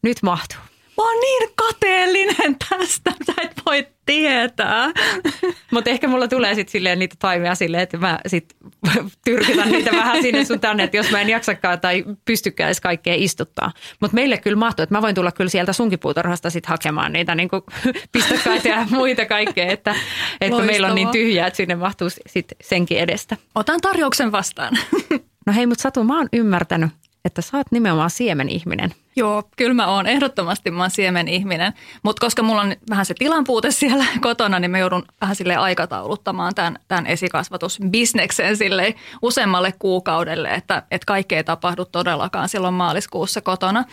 nyt 0.03 0.23
mahtuu. 0.23 0.59
Mä 0.97 1.05
oon 1.05 1.21
niin 1.21 1.51
kateellinen 1.55 2.57
tästä, 2.59 3.13
voi 3.75 3.87
tietää. 4.07 4.91
Mutta 5.73 5.91
ehkä 5.91 6.09
mulla 6.09 6.29
tulee 6.29 6.55
sitten 6.55 6.73
silleen 6.73 6.99
niitä 6.99 7.17
taimia 7.19 7.55
silleen, 7.55 7.83
että 7.83 7.99
mä 7.99 8.19
sit 8.27 8.57
tyrkytän 9.25 9.73
niitä 9.73 9.91
vähän 9.91 10.23
sinne 10.23 10.45
sun 10.45 10.61
tänne, 10.61 10.83
että 10.83 10.97
jos 10.97 11.11
mä 11.11 11.21
en 11.21 11.29
jaksakaan 11.29 11.81
tai 11.81 12.05
pystykään 12.25 12.69
edes 12.69 12.81
kaikkea 12.81 13.15
istuttaa. 13.17 13.73
Mutta 14.01 14.15
meille 14.15 14.39
kyllä 14.39 14.57
mahtuu, 14.57 14.83
että 14.83 14.95
mä 14.95 15.03
voin 15.03 15.15
tulla 15.15 15.33
kyllä 15.33 15.51
sieltä 15.51 15.73
sunkipuutarhasta 15.73 16.51
sitten 16.51 16.69
hakemaan 16.69 17.13
niitä 17.13 17.35
niin 17.45 17.51
pistokkaita 18.13 18.69
ja 18.69 18.87
muita 18.91 19.27
kaikkea, 19.27 19.67
että, 19.67 19.95
että 20.41 20.63
meillä 20.63 20.89
on 20.89 20.95
niin 20.95 21.09
tyhjää, 21.09 21.47
että 21.47 21.57
sinne 21.57 21.75
mahtuu 21.75 22.09
sitten 22.27 22.59
senkin 22.63 22.99
edestä. 22.99 23.37
Otan 23.55 23.81
tarjouksen 23.81 24.33
vastaan. 24.33 24.79
No 25.47 25.53
hei, 25.53 25.67
mutta 25.67 25.83
Satu, 25.83 26.05
mä 26.05 26.19
oon 26.19 26.29
ymmärtänyt, 26.33 26.91
että 27.25 27.43
sä 27.43 27.57
oot 27.57 27.67
nimenomaan 27.71 28.11
siemenihminen. 28.11 28.95
Joo, 29.17 29.43
kyllä 29.57 29.75
mä 29.75 29.87
oon. 29.87 30.07
Ehdottomasti 30.07 30.71
mä 30.71 30.83
oon 30.83 30.91
siemenihminen. 30.91 31.73
Mutta 32.03 32.21
koska 32.21 32.43
mulla 32.43 32.61
on 32.61 32.77
vähän 32.91 33.07
se 33.07 33.15
tilanpuute 33.19 33.71
siellä 33.81 34.05
kotona, 34.21 34.59
niin 34.59 34.71
mä 34.71 34.79
joudun 34.79 35.05
vähän 35.21 35.37
sille 35.37 35.57
aikatauluttamaan 35.57 36.55
tämän, 36.55 36.79
tämän 36.89 37.07
esikasvatusbisneksen 37.07 38.57
sille 38.57 38.95
useammalle 39.23 39.75
kuukaudelle, 39.79 40.49
että, 40.49 40.83
että 40.91 41.07
kaikki 41.07 41.35
ei 41.35 41.45
tapahdu 41.45 41.85
todellakaan 41.85 42.49
silloin 42.49 42.75
maaliskuussa 42.75 43.41
kotona. 43.41 43.85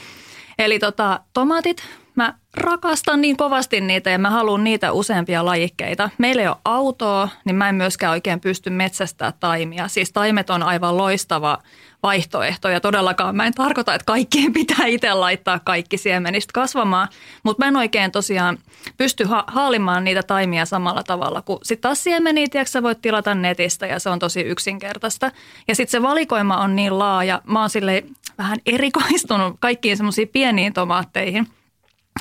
Eli 0.60 0.80
tota, 0.80 1.20
tomaatit, 1.34 1.84
mä 2.16 2.34
rakastan 2.54 3.22
niin 3.22 3.38
kovasti 3.38 3.82
niitä 3.82 4.10
ja 4.10 4.20
mä 4.20 4.30
haluan 4.30 4.64
niitä 4.64 4.92
useampia 4.92 5.46
lajikkeita. 5.46 6.10
Meillä 6.18 6.42
ei 6.42 6.48
ole 6.48 6.58
autoa, 6.66 7.30
niin 7.46 7.56
mä 7.56 7.70
en 7.70 7.76
myöskään 7.76 8.12
oikein 8.12 8.40
pysty 8.40 8.70
metsästää 8.70 9.34
taimia. 9.40 9.88
Siis 9.88 10.12
taimet 10.12 10.50
on 10.50 10.64
aivan 10.64 10.98
loistava 10.98 11.58
vaihtoehto 12.04 12.70
ja 12.70 12.80
todellakaan 12.80 13.36
mä 13.36 13.46
en 13.46 13.54
tarkoita, 13.54 13.94
että 13.94 14.06
kaikkien 14.06 14.54
pitää 14.60 14.86
itse 14.86 15.14
laittaa 15.14 15.60
kaikki 15.60 15.98
siemenistä 15.98 16.52
kasvamaan, 16.54 17.08
mutta 17.44 17.66
mä 17.66 17.68
en 17.68 17.76
oikein 17.76 18.12
tosiaan 18.12 18.58
pysty 18.98 19.26
ha- 19.26 19.44
haalimaan 19.48 20.04
niitä 20.04 20.24
taimia 20.24 20.66
samalla 20.66 21.04
tavalla 21.04 21.42
kuin 21.42 21.60
sitten 21.64 21.82
taas 21.82 22.04
siemeniä, 22.04 22.48
tiedätkö, 22.52 22.72
sä 22.72 22.84
voit 22.84 23.02
tilata 23.02 23.36
netistä 23.36 23.88
ja 23.88 24.00
se 24.00 24.10
on 24.10 24.20
tosi 24.20 24.42
yksinkertaista. 24.42 25.32
Ja 25.68 25.76
sitten 25.76 25.92
se 25.92 26.02
valikoima 26.02 26.58
on 26.58 26.76
niin 26.76 27.00
laaja, 27.00 27.42
mä 27.46 27.60
oon 27.60 27.70
sille 27.70 28.04
vähän 28.38 28.60
erikoistunut 28.66 29.56
kaikkiin 29.60 29.98
semmoisiin 29.98 30.28
pieniin 30.28 30.74
tomaatteihin– 30.74 31.48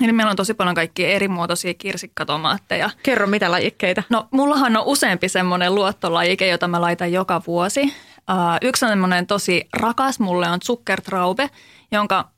Eli 0.03 0.13
meillä 0.13 0.31
on 0.31 0.37
tosi 0.37 0.55
paljon 0.55 0.75
kaikkia 0.75 1.09
eri 1.09 1.29
muotoisia 1.29 1.75
kirsikkatomaatteja. 1.75 2.91
Kerro 3.03 3.27
mitä 3.27 3.51
lajikkeita? 3.51 4.03
No 4.09 4.29
mullahan 4.31 4.77
on 4.77 4.83
useampi 4.87 5.29
semmoinen 5.29 5.75
luottolajike, 5.75 6.47
jota 6.47 6.69
mä 6.69 6.81
laitan 6.81 7.13
joka 7.13 7.43
vuosi. 7.47 7.95
Uh, 8.31 8.69
yksi 8.69 8.87
semmoinen 8.87 9.27
tosi 9.27 9.69
rakas 9.73 10.21
mulle 10.21 10.49
on 10.51 10.61
Zuckertraube, 10.61 11.51
jonka 11.93 12.29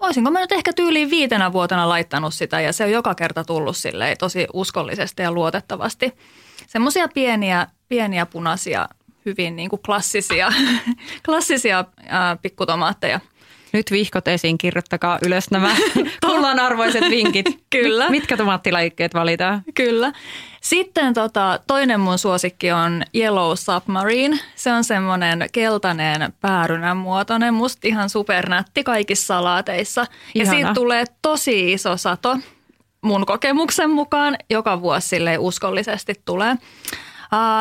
olisinko 0.00 0.30
mä 0.30 0.40
nyt 0.40 0.52
ehkä 0.52 0.72
tyyliin 0.72 1.10
viitenä 1.10 1.52
vuotena 1.52 1.88
laittanut 1.88 2.34
sitä 2.34 2.60
ja 2.60 2.72
se 2.72 2.84
on 2.84 2.90
joka 2.90 3.14
kerta 3.14 3.44
tullut 3.44 3.76
silleen 3.76 4.18
tosi 4.18 4.46
uskollisesti 4.52 5.22
ja 5.22 5.32
luotettavasti. 5.32 6.12
Semmoisia 6.66 7.08
pieniä, 7.08 7.66
pieniä 7.88 8.26
punaisia, 8.26 8.88
hyvin 9.26 9.56
niin 9.56 9.70
kuin 9.70 9.82
klassisia, 9.82 10.52
klassisia 11.26 11.80
uh, 11.80 12.40
pikkutomaatteja– 12.42 13.20
nyt 13.76 13.90
vihkot 13.90 14.28
esiin, 14.28 14.58
kirjoittakaa 14.58 15.18
ylös 15.26 15.50
nämä 15.50 15.76
arvoiset 16.66 17.10
vinkit. 17.10 17.46
Kyllä. 17.70 18.10
Mitkä 18.10 18.36
tomaattilajikkeet 18.36 19.14
valitaan? 19.14 19.62
Kyllä. 19.74 20.12
Sitten 20.60 21.14
tota, 21.14 21.60
toinen 21.66 22.00
mun 22.00 22.18
suosikki 22.18 22.72
on 22.72 23.02
Yellow 23.14 23.52
Submarine. 23.54 24.38
Se 24.54 24.72
on 24.72 24.84
semmoinen 24.84 25.46
keltainen 25.52 26.32
päärynän 26.40 26.96
muotoinen, 26.96 27.54
musta 27.54 27.88
ihan 27.88 28.10
supernätti 28.10 28.84
kaikissa 28.84 29.26
salaateissa. 29.26 30.06
Ihana. 30.34 30.50
Ja 30.50 30.56
siitä 30.56 30.74
tulee 30.74 31.04
tosi 31.22 31.72
iso 31.72 31.96
sato 31.96 32.38
mun 33.02 33.26
kokemuksen 33.26 33.90
mukaan. 33.90 34.36
Joka 34.50 34.80
vuosi 34.80 35.08
sille 35.08 35.38
uskollisesti 35.38 36.14
tulee. 36.24 36.56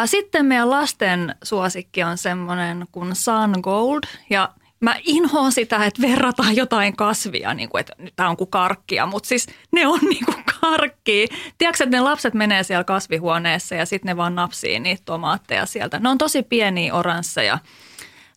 Sitten 0.05 0.45
meidän 0.45 0.69
lasten 0.69 1.35
suosikki 1.43 2.03
on 2.03 2.17
semmoinen 2.17 2.87
kuin 2.91 3.15
Sun 3.15 3.55
Gold 3.61 4.01
ja– 4.29 4.49
mä 4.79 4.95
inhoan 5.03 5.51
sitä, 5.51 5.85
että 5.85 6.01
verrataan 6.01 6.55
jotain 6.55 6.95
kasvia, 6.95 7.53
niin 7.53 7.69
kuin, 7.69 7.79
että 7.79 7.93
tämä 8.15 8.29
on 8.29 8.37
kuin 8.37 8.49
karkkia, 8.49 9.05
mutta 9.05 9.27
siis 9.27 9.47
ne 9.71 9.87
on 9.87 9.99
niin 10.09 10.25
kuin 10.25 10.43
karkkia. 10.61 11.27
Tiedätkö, 11.57 11.83
että 11.83 11.97
ne 11.97 12.01
lapset 12.01 12.33
menee 12.33 12.63
siellä 12.63 12.83
kasvihuoneessa 12.83 13.75
ja 13.75 13.85
sitten 13.85 14.09
ne 14.09 14.17
vaan 14.17 14.35
napsii 14.35 14.79
niitä 14.79 15.01
tomaatteja 15.05 15.65
sieltä. 15.65 15.99
Ne 15.99 16.09
on 16.09 16.17
tosi 16.17 16.43
pieniä 16.43 16.93
oransseja, 16.93 17.59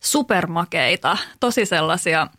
supermakeita, 0.01 1.17
tosi 1.39 1.65
sellaisia– 1.65 2.27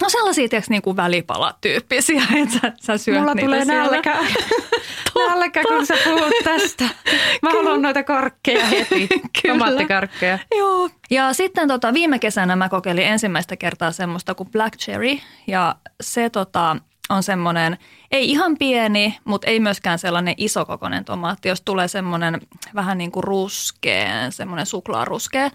No 0.00 0.08
sellaisia, 0.08 0.48
tiedätkö, 0.48 0.70
niin 0.70 0.82
kuin 0.82 0.96
välipalatyyppisiä, 0.96 2.22
että 2.42 2.58
sä, 2.60 2.72
sä 2.80 2.98
syöt 2.98 3.18
Mulla 3.18 3.34
niitä 3.34 3.46
tulee 3.46 3.64
nälkä. 3.64 4.16
nälkä, 5.28 5.62
kun 5.62 5.86
sä 5.86 5.94
puhut 6.04 6.32
tästä. 6.44 6.84
Mä 6.84 7.50
Kyllä. 7.50 7.62
haluan 7.62 7.82
noita 7.82 8.02
karkkeja 8.02 8.66
heti, 8.66 9.08
tomaattikarkkeja. 9.48 10.38
Joo. 10.56 10.90
Ja 11.10 11.32
sitten 11.32 11.68
tota, 11.68 11.94
viime 11.94 12.18
kesänä 12.18 12.56
mä 12.56 12.68
kokeilin 12.68 13.06
ensimmäistä 13.06 13.56
kertaa 13.56 13.92
semmoista 13.92 14.34
kuin 14.34 14.50
Black 14.50 14.76
Cherry. 14.76 15.18
Ja 15.46 15.76
se 16.00 16.30
tota, 16.30 16.76
on 17.08 17.22
semmoinen, 17.22 17.78
ei 18.10 18.30
ihan 18.30 18.56
pieni, 18.58 19.18
mutta 19.24 19.46
ei 19.46 19.60
myöskään 19.60 19.98
sellainen 19.98 20.34
isokokoinen 20.36 21.04
tomaatti. 21.04 21.48
Jos 21.48 21.60
tulee 21.60 21.88
semmoinen 21.88 22.40
vähän 22.74 22.98
niin 22.98 23.12
kuin 23.12 23.24
ruskea, 23.24 24.30
semmoinen 24.30 24.66
suklaaruskea, 24.66 25.50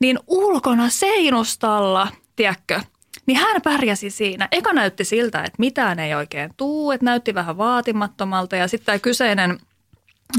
niin 0.00 0.18
ulkona 0.26 0.88
seinustalla, 0.88 2.08
tiedätkö– 2.36 2.80
niin 3.28 3.38
hän 3.38 3.62
pärjäsi 3.62 4.10
siinä. 4.10 4.48
Eka 4.52 4.72
näytti 4.72 5.04
siltä, 5.04 5.38
että 5.38 5.56
mitään 5.58 5.98
ei 5.98 6.14
oikein 6.14 6.50
tuu, 6.56 6.90
että 6.90 7.04
näytti 7.04 7.34
vähän 7.34 7.58
vaatimattomalta 7.58 8.56
ja 8.56 8.68
sitten 8.68 8.86
tämä 8.86 8.98
kyseinen 8.98 9.58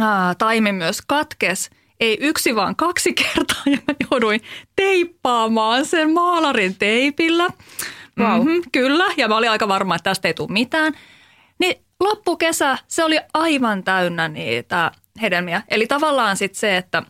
ää, 0.01 0.36
taimi 0.36 0.72
myös 0.72 1.01
katkes. 1.08 1.69
Ei 2.00 2.17
yksi 2.22 2.55
vaan 2.55 2.75
kaksi 2.75 3.13
kertaa 3.13 3.63
ja 3.72 3.77
mä 3.88 3.93
jouduin 4.12 4.41
teippaamaan 4.75 5.86
sen 5.86 6.13
maalarin 6.13 6.75
teipillä. 6.79 7.48
Wow. 8.19 8.48
Mm-hmm, 8.48 8.62
kyllä, 8.72 9.05
ja 9.17 9.27
mä 9.27 9.38
olin 9.38 9.51
aika 9.51 9.67
varma, 9.67 9.96
että 9.96 10.10
tästä 10.10 10.27
ei 10.27 10.34
tule 10.34 10.51
mitään. 10.51 10.93
Niin 11.60 11.86
loppukesä, 12.00 12.77
se 12.88 13.03
oli 13.03 13.19
aivan 13.34 13.84
täynnä 13.84 14.27
niitä 14.27 14.91
hedelmiä. 15.22 15.62
Eli 15.67 15.88
tavallaan 15.88 16.38
sitten 16.38 16.60
se, 16.60 16.77
että, 16.77 17.03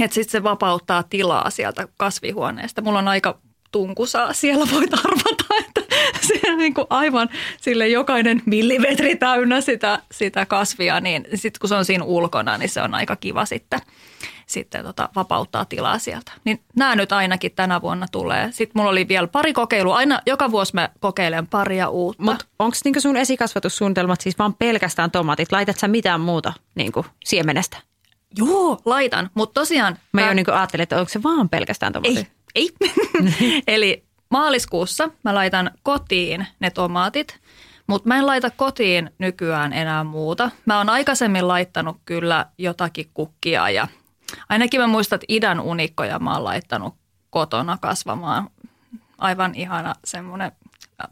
että 0.00 0.14
sit 0.14 0.30
se 0.30 0.42
vapauttaa 0.42 1.02
tilaa 1.02 1.50
sieltä 1.50 1.88
kasvihuoneesta. 1.96 2.82
Mulla 2.82 2.98
on 2.98 3.08
aika 3.08 3.38
tunkusaa 3.72 4.32
siellä, 4.32 4.66
voit 4.72 4.94
arvata, 4.94 5.44
että 5.64 5.80
siellä 6.26 6.56
niin 6.56 6.74
kuin 6.74 6.86
aivan 6.90 7.28
sille 7.60 7.88
jokainen 7.88 8.42
millimetri 8.46 9.16
täynnä 9.16 9.60
sitä, 9.60 9.98
sitä 10.12 10.46
kasvia, 10.46 11.00
niin 11.00 11.26
sitten 11.34 11.60
kun 11.60 11.68
se 11.68 11.74
on 11.74 11.84
siinä 11.84 12.04
ulkona, 12.04 12.58
niin 12.58 12.68
se 12.68 12.82
on 12.82 12.94
aika 12.94 13.16
kiva 13.16 13.44
sitten, 13.44 13.80
sitten 14.46 14.84
tota, 14.84 15.08
vapauttaa 15.16 15.64
tilaa 15.64 15.98
sieltä. 15.98 16.32
Niin 16.44 16.60
nämä 16.76 16.96
nyt 16.96 17.12
ainakin 17.12 17.52
tänä 17.52 17.82
vuonna 17.82 18.06
tulee. 18.12 18.48
Sitten 18.52 18.72
mulla 18.80 18.90
oli 18.90 19.08
vielä 19.08 19.26
pari 19.26 19.52
kokeilua. 19.52 19.96
Aina 19.96 20.20
joka 20.26 20.50
vuosi 20.50 20.74
mä 20.74 20.88
kokeilen 21.00 21.46
paria 21.46 21.88
uutta. 21.88 22.22
Mutta 22.22 22.44
onko 22.58 22.76
niinku 22.84 23.00
sun 23.00 23.16
esikasvatussuunnitelmat 23.16 24.20
siis 24.20 24.38
vaan 24.38 24.54
pelkästään 24.54 25.10
tomatit? 25.10 25.52
Laitat 25.52 25.78
sä 25.78 25.88
mitään 25.88 26.20
muuta 26.20 26.52
niinku 26.74 27.06
siemenestä? 27.24 27.76
Joo, 28.36 28.80
laitan. 28.84 29.30
Mutta 29.34 29.60
tosiaan... 29.60 29.98
Mä 30.12 30.20
jo 30.20 30.34
niinku 30.34 30.50
ajattelin, 30.50 30.82
että 30.82 30.96
onko 30.96 31.08
se 31.08 31.22
vaan 31.22 31.48
pelkästään 31.48 31.92
tomatit? 31.92 32.18
Ei, 32.18 32.26
ei. 32.58 32.70
Eli 33.66 34.04
maaliskuussa 34.30 35.10
mä 35.24 35.34
laitan 35.34 35.70
kotiin 35.82 36.46
ne 36.60 36.70
tomaatit, 36.70 37.40
mutta 37.86 38.08
mä 38.08 38.16
en 38.18 38.26
laita 38.26 38.50
kotiin 38.50 39.10
nykyään 39.18 39.72
enää 39.72 40.04
muuta. 40.04 40.50
Mä 40.66 40.78
oon 40.78 40.90
aikaisemmin 40.90 41.48
laittanut 41.48 41.96
kyllä 42.04 42.46
jotakin 42.58 43.10
kukkia 43.14 43.70
ja 43.70 43.88
ainakin 44.48 44.80
mä 44.80 44.86
muistan, 44.86 45.16
että 45.16 45.26
idän 45.28 45.60
unikkoja 45.60 46.18
mä 46.18 46.34
oon 46.34 46.44
laittanut 46.44 46.94
kotona 47.30 47.78
kasvamaan. 47.80 48.50
Aivan 49.18 49.54
ihana 49.54 49.94
semmoinen 50.04 50.52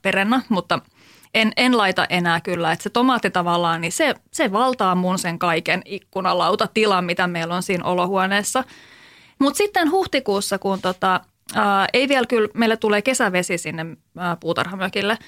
perenna, 0.03 0.43
mutta 0.49 0.79
en, 1.35 1.53
en 1.57 1.77
laita 1.77 2.07
enää 2.09 2.41
kyllä. 2.41 2.73
Että 2.73 2.83
se 2.83 2.91
tomaatti 2.91 3.31
tavallaan, 3.31 3.81
niin 3.81 3.93
se, 3.93 4.15
se 4.33 4.53
valtaa 4.53 4.95
mun 4.95 5.19
sen 5.19 5.39
kaiken 5.39 5.83
ikkunalauta 5.85 6.69
tilan, 6.75 7.05
mitä 7.05 7.27
meillä 7.27 7.55
on 7.55 7.63
siinä 7.63 7.85
olohuoneessa. 7.85 8.65
Mutta 9.39 9.59
sitten 9.59 9.91
huhtikuussa, 9.91 10.59
kun 10.59 10.81
tota, 10.83 11.21
ää, 11.55 11.87
ei 11.93 12.09
vielä 12.09 12.27
kyllä, 12.27 12.49
meille 12.55 12.77
tulee 12.77 13.03
kesävesi 13.03 13.59
sinne 13.59 13.87
ää, 14.19 14.37
puutarhamökille 14.37 15.19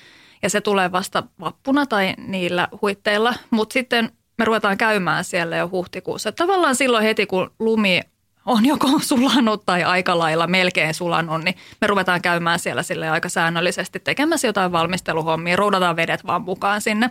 ja 0.42 0.50
se 0.50 0.60
tulee 0.60 0.92
vasta 0.92 1.22
vappuna 1.40 1.86
tai 1.86 2.14
niillä 2.18 2.68
huitteilla, 2.82 3.34
mutta 3.50 3.72
sitten 3.72 4.12
me 4.38 4.44
ruvetaan 4.44 4.78
käymään 4.78 5.24
siellä 5.24 5.56
jo 5.56 5.68
huhtikuussa. 5.72 6.32
Tavallaan 6.32 6.76
silloin 6.76 7.04
heti, 7.04 7.26
kun 7.26 7.50
lumi 7.58 8.00
on 8.46 8.66
joko 8.66 8.88
sulannut 9.08 9.66
tai 9.66 9.84
aika 9.84 10.18
lailla 10.18 10.46
melkein 10.46 10.94
sulannut, 10.94 11.44
niin 11.44 11.54
me 11.80 11.86
ruvetaan 11.86 12.22
käymään 12.22 12.58
siellä 12.58 12.82
sille 12.82 13.08
aika 13.08 13.28
säännöllisesti 13.28 14.00
tekemässä 14.00 14.46
jotain 14.48 14.72
valmisteluhommia, 14.72 15.56
roudataan 15.56 15.96
vedet 15.96 16.26
vaan 16.26 16.42
mukaan 16.42 16.80
sinne. 16.80 17.10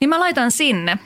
Niin 0.00 0.08
mä 0.08 0.20
laitan 0.20 0.50
sinne, 0.50 0.98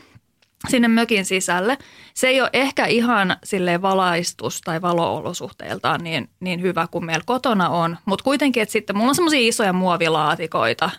sinne 0.68 0.88
mökin 0.88 1.24
sisälle. 1.24 1.78
Se 2.14 2.28
ei 2.28 2.40
ole 2.40 2.50
ehkä 2.52 2.86
ihan 2.86 3.36
sille 3.44 3.82
valaistus- 3.82 4.60
tai 4.60 4.82
valoolosuhteiltaan 4.82 6.04
niin, 6.04 6.30
niin 6.40 6.62
hyvä 6.62 6.88
kuin 6.90 7.04
meillä 7.04 7.24
kotona 7.26 7.68
on, 7.68 7.98
mutta 8.04 8.24
kuitenkin, 8.24 8.62
että 8.62 8.72
sitten 8.72 8.96
mulla 8.96 9.08
on 9.08 9.14
semmoisia 9.14 9.48
isoja 9.48 9.72
muovilaatikoita, 9.72 10.90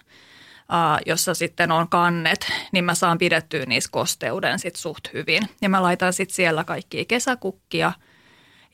jossa 1.05 1.33
sitten 1.33 1.71
on 1.71 1.89
kannet, 1.89 2.51
niin 2.71 2.85
mä 2.85 2.95
saan 2.95 3.17
pidettyä 3.17 3.65
niissä 3.65 3.89
kosteuden 3.91 4.59
sit 4.59 4.75
suht 4.75 5.13
hyvin. 5.13 5.43
Ja 5.61 5.69
mä 5.69 5.83
laitan 5.83 6.13
sitten 6.13 6.35
siellä 6.35 6.63
kaikkia 6.63 7.05
kesäkukkia– 7.05 7.91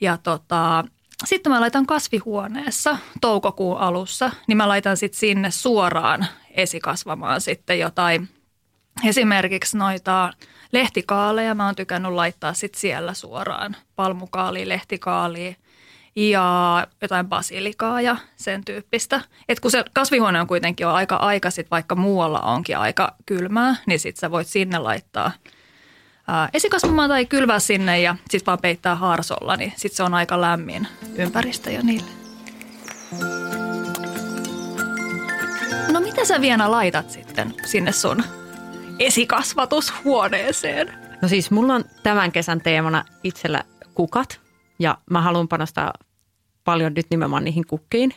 ja 0.01 0.17
tota, 0.17 0.85
sitten 1.25 1.51
mä 1.51 1.61
laitan 1.61 1.85
kasvihuoneessa 1.85 2.97
toukokuun 3.21 3.77
alussa, 3.77 4.31
niin 4.47 4.57
mä 4.57 4.67
laitan 4.67 4.97
sitten 4.97 5.19
sinne 5.19 5.51
suoraan 5.51 6.25
esikasvamaan 6.51 7.41
sitten 7.41 7.79
jotain, 7.79 8.29
esimerkiksi 9.05 9.77
noita 9.77 10.33
lehtikaaleja. 10.75 11.55
Mä 11.55 11.65
oon 11.65 11.75
tykännyt 11.75 12.12
laittaa 12.12 12.53
sitten 12.53 12.79
siellä 12.79 13.13
suoraan 13.13 13.75
palmukaali, 13.96 14.70
lehtikaali 14.70 15.55
ja 16.15 16.88
jotain 17.01 17.27
basilikaa 17.27 18.01
ja 18.01 18.17
sen 18.36 18.65
tyyppistä. 18.65 19.22
Et 19.50 19.60
kun 19.60 19.72
se 19.72 19.84
kasvihuone 19.94 20.41
on 20.41 20.48
kuitenkin 20.48 20.88
aika 20.88 21.15
aika, 21.15 21.50
sit 21.50 21.72
vaikka 21.72 21.96
muualla 21.96 22.39
onkin 22.39 22.77
aika 22.77 23.15
kylmää, 23.25 23.75
niin 23.86 24.00
sitten 24.00 24.20
sä 24.20 24.32
voit 24.32 24.48
sinne 24.48 24.79
laittaa– 24.79 25.32
esikasvamaan 26.53 27.10
tai 27.10 27.25
kylvää 27.25 27.60
sinne 27.60 28.01
ja 28.01 28.15
sitten 28.29 28.46
vaan 28.46 28.60
peittää 28.62 28.96
harsolla, 28.96 29.55
niin 29.55 29.74
sitten 29.75 29.98
se 29.98 30.03
on 30.03 30.13
aika 30.13 30.41
lämmin 30.41 30.88
ympäristö 31.15 31.72
jo 31.72 31.82
niille. 31.84 32.12
No 35.91 36.00
mitä 36.00 36.25
sä 36.25 36.41
vielä 36.41 36.72
laitat 36.72 37.10
sitten 37.10 37.53
sinne 37.65 37.91
sun 37.91 38.24
esikasvatushuoneeseen? 38.99 40.93
No 41.21 41.27
siis 41.27 41.51
mulla 41.51 41.73
on 41.73 41.85
tämän 42.03 42.31
kesän 42.31 42.61
teemana 42.61 43.05
itsellä 43.23 43.63
kukat 43.93 44.41
ja 44.79 44.97
mä 45.09 45.22
haluan 45.22 45.48
panostaa 45.48 45.93
paljon 46.63 46.93
nyt 46.93 47.05
nimenomaan 47.09 47.43
niihin 47.43 47.67
kukkiin. 47.67 48.13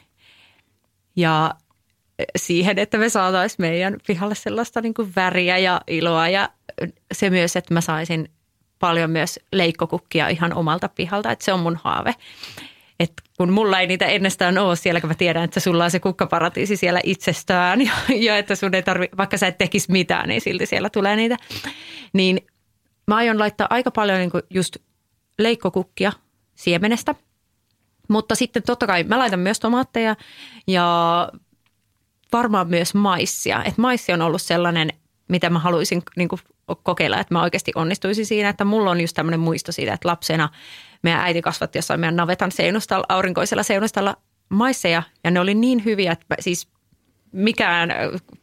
Ja 1.16 1.54
siihen, 2.36 2.78
että 2.78 2.98
me 2.98 3.08
saataisiin 3.08 3.62
meidän 3.62 3.96
pihalle 4.06 4.34
sellaista 4.34 4.80
niin 4.80 4.94
kuin 4.94 5.12
väriä 5.16 5.58
ja 5.58 5.80
iloa 5.86 6.28
ja 6.28 6.48
se 7.12 7.30
myös, 7.30 7.56
että 7.56 7.74
mä 7.74 7.80
saisin 7.80 8.30
paljon 8.78 9.10
myös 9.10 9.40
leikkokukkia 9.52 10.28
ihan 10.28 10.54
omalta 10.54 10.88
pihalta, 10.88 11.32
että 11.32 11.44
se 11.44 11.52
on 11.52 11.60
mun 11.60 11.80
haave. 11.84 12.14
Et 13.00 13.12
kun 13.36 13.52
mulla 13.52 13.80
ei 13.80 13.86
niitä 13.86 14.06
ennestään 14.06 14.58
ole 14.58 14.76
siellä, 14.76 15.00
kun 15.00 15.10
mä 15.10 15.14
tiedän, 15.14 15.44
että 15.44 15.60
sulla 15.60 15.84
on 15.84 15.90
se 15.90 16.00
kukkaparatiisi 16.00 16.76
siellä 16.76 17.00
itsestään 17.04 17.80
ja, 17.86 17.92
ja 18.16 18.38
että 18.38 18.54
sun 18.54 18.74
ei 18.74 18.82
tarvi, 18.82 19.08
vaikka 19.16 19.36
sä 19.36 19.46
et 19.46 19.58
tekisi 19.58 19.92
mitään, 19.92 20.28
niin 20.28 20.40
silti 20.40 20.66
siellä 20.66 20.90
tulee 20.90 21.16
niitä. 21.16 21.36
Niin 22.12 22.46
mä 23.06 23.16
aion 23.16 23.38
laittaa 23.38 23.66
aika 23.70 23.90
paljon 23.90 24.18
niin 24.18 24.30
just 24.50 24.76
leikkokukkia 25.38 26.12
siemenestä, 26.54 27.14
mutta 28.08 28.34
sitten 28.34 28.62
totta 28.62 28.86
kai 28.86 29.04
mä 29.04 29.18
laitan 29.18 29.40
myös 29.40 29.60
tomaatteja 29.60 30.16
ja 30.66 31.28
varmaan 32.32 32.68
myös 32.68 32.94
maissia. 32.94 33.64
Et 33.64 33.78
maissi 33.78 34.12
on 34.12 34.22
ollut 34.22 34.42
sellainen, 34.42 34.92
mitä 35.28 35.50
mä 35.50 35.58
haluaisin 35.58 36.02
niin 36.16 36.28
kokeilla, 36.82 37.20
että 37.20 37.34
mä 37.34 37.42
oikeasti 37.42 37.72
onnistuisin 37.74 38.26
siinä, 38.26 38.48
että 38.48 38.64
mulla 38.64 38.90
on 38.90 39.00
just 39.00 39.14
tämmöinen 39.14 39.40
muisto 39.40 39.72
siitä, 39.72 39.92
että 39.92 40.08
lapsena 40.08 40.48
meidän 41.02 41.20
äiti 41.20 41.42
kasvatti 41.42 41.78
jossain 41.78 42.00
meidän 42.00 42.16
navetan 42.16 42.52
seinustalla, 42.52 43.06
aurinkoisella 43.08 43.62
seinustalla 43.62 44.16
maisseja 44.48 45.02
ja 45.24 45.30
ne 45.30 45.40
oli 45.40 45.54
niin 45.54 45.84
hyviä, 45.84 46.12
että 46.12 46.36
siis 46.40 46.68
mikään 47.32 47.90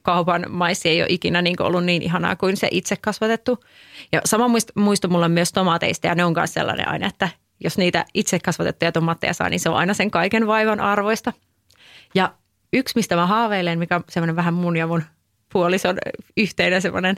kaupan 0.01 0.45
maissi 0.49 0.89
ei 0.89 1.01
ole 1.01 1.07
ikinä 1.09 1.41
niin 1.41 1.61
ollut 1.61 1.83
niin 1.83 2.01
ihanaa 2.01 2.35
kuin 2.35 2.57
se 2.57 2.67
itse 2.71 2.95
kasvatettu. 2.95 3.63
Ja 4.11 4.21
sama 4.25 4.45
muisto 4.75 5.07
mulla 5.07 5.29
myös 5.29 5.51
tomaateista 5.51 6.07
ja 6.07 6.15
ne 6.15 6.25
on 6.25 6.33
myös 6.35 6.53
sellainen 6.53 6.87
aina, 6.87 7.07
että 7.07 7.29
jos 7.63 7.77
niitä 7.77 8.05
itse 8.13 8.39
kasvatettuja 8.39 8.91
tomaatteja 8.91 9.33
saa, 9.33 9.49
niin 9.49 9.59
se 9.59 9.69
on 9.69 9.75
aina 9.75 9.93
sen 9.93 10.11
kaiken 10.11 10.47
vaivan 10.47 10.79
arvoista. 10.79 11.33
Ja 12.15 12.33
yksi, 12.73 12.95
mistä 12.95 13.15
mä 13.15 13.25
haaveilen, 13.25 13.79
mikä 13.79 13.95
on 13.95 14.03
semmoinen 14.09 14.35
vähän 14.35 14.53
mun 14.53 14.77
ja 14.77 14.87
mun 14.87 15.03
puolison 15.53 15.97
yhteinen 16.37 16.81
semmoinen 16.81 17.15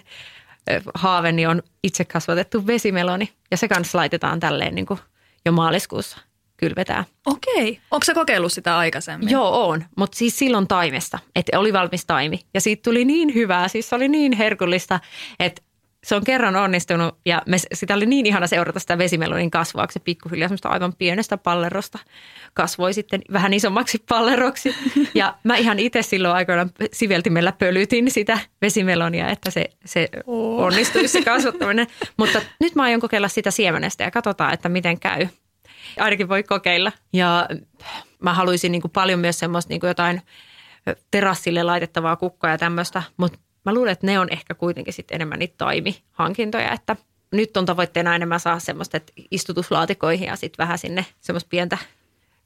haave, 0.94 1.32
niin 1.32 1.50
on 1.50 1.64
itse 1.84 2.06
kasvatettu 2.06 2.68
vesimeloni. 2.68 3.34
Ja 3.52 3.58
se 3.58 3.68
kanssa 3.68 3.98
laitetaan 3.98 4.40
tälleen 4.40 4.76
niin 4.76 4.86
kuin 4.86 5.00
jo 5.46 5.52
maaliskuussa 5.52 6.18
kylvetään. 6.58 7.06
Okei. 7.26 7.80
Onko 7.92 8.04
se 8.04 8.14
kokeillut 8.14 8.54
sitä 8.54 8.78
aikaisemmin? 8.78 9.30
Joo, 9.30 9.70
on. 9.70 9.86
Mutta 9.98 10.18
siis 10.18 10.40
silloin 10.40 10.68
taimesta. 10.68 11.20
Että 11.36 11.60
oli 11.60 11.74
valmis 11.74 12.06
taimi. 12.06 12.40
Ja 12.54 12.62
siitä 12.62 12.82
tuli 12.84 13.06
niin 13.06 13.34
hyvää. 13.34 13.68
Siis 13.68 13.90
se 13.90 13.96
oli 13.96 14.08
niin 14.08 14.34
herkullista, 14.34 15.00
että 15.40 15.62
se 16.04 16.16
on 16.16 16.24
kerran 16.24 16.56
onnistunut 16.56 17.20
ja 17.26 17.42
me, 17.46 17.58
sitä 17.74 17.94
oli 17.94 18.06
niin 18.06 18.26
ihana 18.26 18.48
seurata 18.48 18.80
sitä 18.80 18.98
vesimelonin 18.98 19.52
kasvua, 19.52 19.88
kun 19.88 19.94
se 19.94 20.00
pikkuhiljaa 20.00 20.48
semmoista 20.48 20.70
aivan 20.70 20.94
pienestä 20.94 21.38
pallerosta 21.38 22.00
kasvoi 22.54 22.94
sitten 22.94 23.22
vähän 23.34 23.54
isommaksi 23.54 24.04
palleroksi. 24.10 24.76
Ja 25.14 25.36
mä 25.44 25.56
ihan 25.56 25.80
itse 25.80 26.02
silloin 26.02 26.36
aikoina 26.36 26.68
siveltimellä 26.94 27.52
pölytin 27.52 28.12
sitä 28.12 28.40
vesimelonia, 28.62 29.30
että 29.30 29.52
se, 29.52 29.66
se 29.86 30.10
oh. 30.26 30.64
onnistuisi 30.64 31.08
se 31.08 31.22
kasvattaminen. 31.22 31.88
Mutta 32.18 32.42
nyt 32.60 32.76
mä 32.76 32.84
aion 32.84 33.02
kokeilla 33.02 33.28
sitä 33.28 33.52
siemenestä 33.52 34.04
ja 34.04 34.12
katsotaan, 34.12 34.54
että 34.54 34.70
miten 34.70 35.00
käy. 35.00 35.28
Ainakin 36.00 36.30
voi 36.30 36.44
kokeilla. 36.44 36.92
Ja 37.14 37.48
mä 38.20 38.34
haluaisin 38.34 38.72
niin 38.72 38.82
paljon 38.94 39.20
myös 39.20 39.40
semmoista 39.40 39.70
niin 39.70 39.82
jotain 39.84 40.22
terassille 41.12 41.64
laitettavaa 41.64 42.16
kukkaa 42.16 42.52
ja 42.52 42.58
tämmöistä, 42.58 43.04
mutta 43.18 43.40
mä 43.68 43.74
luulen, 43.74 43.92
että 43.92 44.06
ne 44.06 44.20
on 44.20 44.28
ehkä 44.32 44.54
kuitenkin 44.56 44.94
sitten 44.94 45.16
enemmän 45.16 45.40
niitä 45.40 45.56
toimihankintoja, 45.58 46.72
että 46.72 46.96
nyt 47.32 47.58
on 47.58 47.66
tavoitteena 47.66 48.16
enemmän 48.16 48.40
saa 48.40 48.60
semmoista 48.60 48.98
että 48.98 49.14
istutuslaatikoihin 49.32 50.28
ja 50.28 50.36
sitten 50.36 50.64
vähän 50.64 50.78
sinne 50.78 51.06
semmoista 51.20 51.50
pientä 51.50 51.78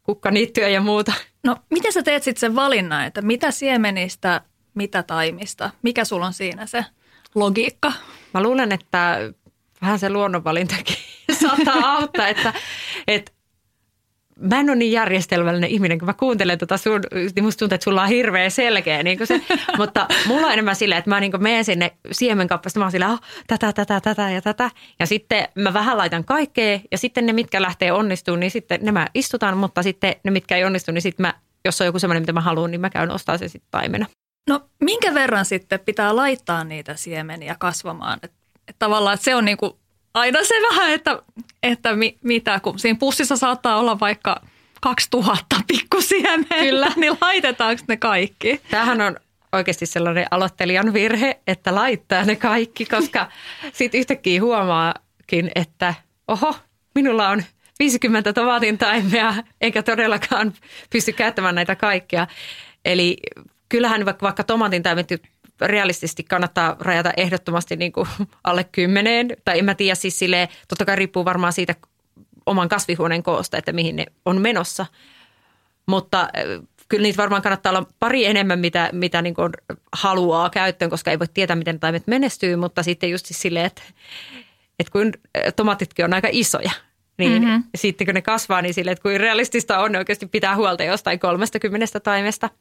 kukkaniittyä 0.04 0.70
ja 0.70 0.82
muuta. 0.82 1.14
No 1.44 1.58
miten 1.70 1.94
sä 1.94 2.04
teet 2.04 2.24
sitten 2.24 2.40
sen 2.40 2.56
valinnan, 2.56 3.06
että 3.06 3.22
mitä 3.22 3.52
siemenistä, 3.52 4.42
mitä 4.74 5.04
taimista? 5.04 5.70
Mikä 5.82 6.06
sulla 6.06 6.26
on 6.26 6.34
siinä 6.34 6.66
se 6.66 6.86
logiikka? 7.36 7.94
Mä 8.34 8.44
luulen, 8.44 8.72
että 8.72 9.18
vähän 9.82 10.00
se 10.00 10.10
luonnonvalintakin 10.10 10.98
saattaa 11.42 11.96
auttaa, 11.96 12.28
että, 12.28 12.54
että 13.08 13.32
mä 14.42 14.60
en 14.60 14.70
ole 14.70 14.76
niin 14.76 14.92
järjestelmällinen 14.92 15.70
ihminen, 15.70 16.00
kun 16.00 16.06
mä 16.06 16.14
kuuntelen 16.14 16.58
tota 16.58 16.78
sun, 16.78 17.02
niin 17.36 17.44
musta 17.44 17.60
tuntuu, 17.60 17.76
että 17.76 17.84
sulla 17.84 18.02
on 18.02 18.08
hirveä 18.08 18.50
selkeä 18.50 19.04
niin 19.04 19.28
se, 19.28 19.42
mutta 19.78 20.08
mulla 20.28 20.48
on 20.48 20.54
enemmän 20.54 20.76
silleen, 20.76 21.00
että 21.00 21.10
mä 21.10 21.20
niin 21.20 21.32
menen 21.38 21.66
sinne 21.66 21.92
siemenkappasta, 22.12 22.80
mä 22.80 22.86
oon 22.86 22.92
sillä, 22.92 23.10
oh, 23.10 23.20
tätä, 23.48 23.74
tätä, 23.74 24.02
tätä 24.02 24.30
ja 24.30 24.42
tätä. 24.42 24.72
Ja 25.00 25.06
sitten 25.06 25.48
mä 25.56 25.74
vähän 25.74 25.98
laitan 25.98 26.24
kaikkea 26.24 26.80
ja 26.92 26.98
sitten 26.98 27.26
ne, 27.26 27.34
mitkä 27.34 27.62
lähtee 27.62 27.92
onnistumaan, 27.92 28.40
niin 28.40 28.52
sitten 28.52 28.80
ne 28.84 28.92
mä 28.92 29.08
istutan, 29.14 29.58
mutta 29.58 29.84
sitten 29.84 30.16
ne, 30.24 30.32
mitkä 30.32 30.58
ei 30.58 30.64
onnistu, 30.64 30.92
niin 30.92 31.02
sitten 31.02 31.24
mä, 31.24 31.34
jos 31.66 31.82
on 31.82 31.88
joku 31.88 32.00
semmoinen, 32.00 32.22
mitä 32.22 32.34
mä 32.34 32.42
haluan, 32.42 32.72
niin 32.72 32.82
mä 32.82 32.90
käyn 32.90 33.12
ostaa 33.12 33.38
se 33.38 33.48
sitten 33.48 33.72
taimena. 33.72 34.06
No 34.50 34.62
minkä 34.82 35.14
verran 35.14 35.46
sitten 35.46 35.80
pitää 35.80 36.16
laittaa 36.16 36.64
niitä 36.64 36.96
siemeniä 36.96 37.56
kasvamaan? 37.60 38.20
Et, 38.24 38.32
et 38.68 38.76
tavallaan 38.80 39.14
että 39.14 39.24
se 39.24 39.36
on 39.36 39.46
niinku 39.46 39.81
aina 40.14 40.44
se 40.44 40.54
vähän, 40.70 40.92
että, 40.92 41.22
että 41.64 41.96
mi, 41.96 42.18
mitä, 42.24 42.60
kun 42.60 42.80
siinä 42.80 43.00
pussissa 43.00 43.38
saattaa 43.38 43.78
olla 43.78 44.00
vaikka 44.00 44.42
2000 44.82 45.56
pikkusiementä, 45.68 46.56
Kyllä. 46.56 46.92
niin 46.98 47.18
laitetaanko 47.22 47.84
ne 47.88 47.98
kaikki? 47.98 48.62
Tämähän 48.70 49.02
on 49.02 49.18
oikeasti 49.52 49.86
sellainen 49.86 50.26
aloittelijan 50.32 50.94
virhe, 50.94 51.40
että 51.48 51.76
laittaa 51.76 52.24
ne 52.24 52.36
kaikki, 52.36 52.86
koska 52.86 53.32
sitten 53.74 54.00
yhtäkkiä 54.00 54.42
huomaakin, 54.42 55.52
että 55.56 55.94
oho, 56.28 56.56
minulla 56.96 57.30
on 57.30 57.44
50 57.80 58.34
tomaatin 58.34 58.78
taimea, 58.78 59.36
eikä 59.62 59.84
todellakaan 59.84 60.54
pysty 60.90 61.12
käyttämään 61.12 61.56
näitä 61.56 61.76
kaikkia. 61.76 62.28
Eli 62.86 63.18
kyllähän 63.70 64.06
vaikka, 64.06 64.26
vaikka 64.26 64.44
tomaatin 64.44 64.84
taimet 64.84 65.08
realistisesti 65.62 66.24
kannattaa 66.24 66.76
rajata 66.80 67.14
ehdottomasti 67.18 67.76
niin 67.76 67.92
kuin 67.92 68.08
alle 68.44 68.64
kymmeneen. 68.64 69.38
Tai 69.46 69.60
en 69.60 69.66
mä 69.66 69.76
tiedä 69.76 69.96
siis 69.96 70.20
silleen, 70.20 70.48
totta 70.68 70.86
kai 70.86 70.96
riippuu 70.96 71.26
varmaan 71.26 71.54
siitä 71.54 71.76
oman 72.46 72.70
kasvihuoneen 72.70 73.24
koosta, 73.24 73.58
että 73.58 73.72
mihin 73.72 73.96
ne 73.96 74.06
on 74.26 74.42
menossa. 74.42 74.86
Mutta 75.86 76.30
kyllä 76.90 77.04
niitä 77.04 77.18
varmaan 77.18 77.42
kannattaa 77.42 77.70
olla 77.70 77.86
pari 78.00 78.26
enemmän, 78.26 78.60
mitä, 78.60 78.90
mitä 78.94 79.22
niin 79.22 79.36
kuin 79.36 79.52
haluaa 79.94 80.50
käyttöön, 80.50 80.92
koska 80.92 81.12
ei 81.12 81.20
voi 81.20 81.28
tietää, 81.34 81.56
miten 81.56 81.80
taimet 81.80 82.08
menestyy. 82.08 82.56
Mutta 82.56 82.84
sitten 82.84 83.10
just 83.12 83.26
siis 83.26 83.42
silleen, 83.42 83.66
että, 83.66 83.82
että 84.80 84.92
kun 84.92 85.12
tomaatitkin 85.56 86.06
on 86.06 86.14
aika 86.14 86.28
isoja, 86.32 86.72
niin 87.18 87.42
mm-hmm. 87.44 87.64
sitten 87.76 88.08
kun 88.08 88.14
ne 88.14 88.22
kasvaa, 88.22 88.62
niin 88.62 88.74
silleen, 88.74 88.92
että 88.94 89.04
kuin 89.04 89.20
realistista 89.20 89.80
on, 89.80 89.96
oikeasti 89.96 90.28
pitää 90.28 90.56
huolta 90.56 90.84
jostain 90.84 91.20
30 91.20 92.00
taimesta– 92.00 92.50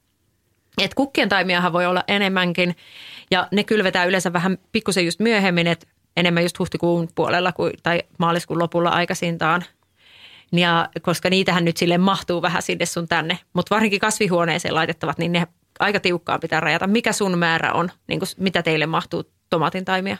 et 0.78 0.94
kukkien 0.94 1.28
taimiahan 1.28 1.72
voi 1.72 1.86
olla 1.86 2.04
enemmänkin 2.08 2.76
ja 3.30 3.48
ne 3.52 3.64
kylvetään 3.64 4.08
yleensä 4.08 4.32
vähän 4.32 4.58
pikkusen 4.72 5.04
just 5.04 5.20
myöhemmin, 5.20 5.66
että 5.66 5.86
enemmän 6.16 6.42
just 6.42 6.58
huhtikuun 6.58 7.08
puolella 7.14 7.52
kuin, 7.52 7.72
tai 7.82 8.02
maaliskuun 8.18 8.58
lopulla 8.58 8.90
aikaisintaan. 8.90 9.64
Ja 10.52 10.88
koska 11.02 11.30
niitähän 11.30 11.64
nyt 11.64 11.76
sille 11.76 11.98
mahtuu 11.98 12.42
vähän 12.42 12.62
sinne 12.62 12.86
sun 12.86 13.08
tänne, 13.08 13.38
mutta 13.52 13.74
varsinkin 13.74 14.00
kasvihuoneeseen 14.00 14.74
laitettavat, 14.74 15.18
niin 15.18 15.32
ne 15.32 15.46
aika 15.80 16.00
tiukkaan 16.00 16.40
pitää 16.40 16.60
rajata. 16.60 16.86
Mikä 16.86 17.12
sun 17.12 17.38
määrä 17.38 17.72
on, 17.72 17.90
niin 18.06 18.20
kuin, 18.20 18.28
mitä 18.36 18.62
teille 18.62 18.86
mahtuu 18.86 19.24
tomaatin 19.50 19.84
taimia? 19.84 20.16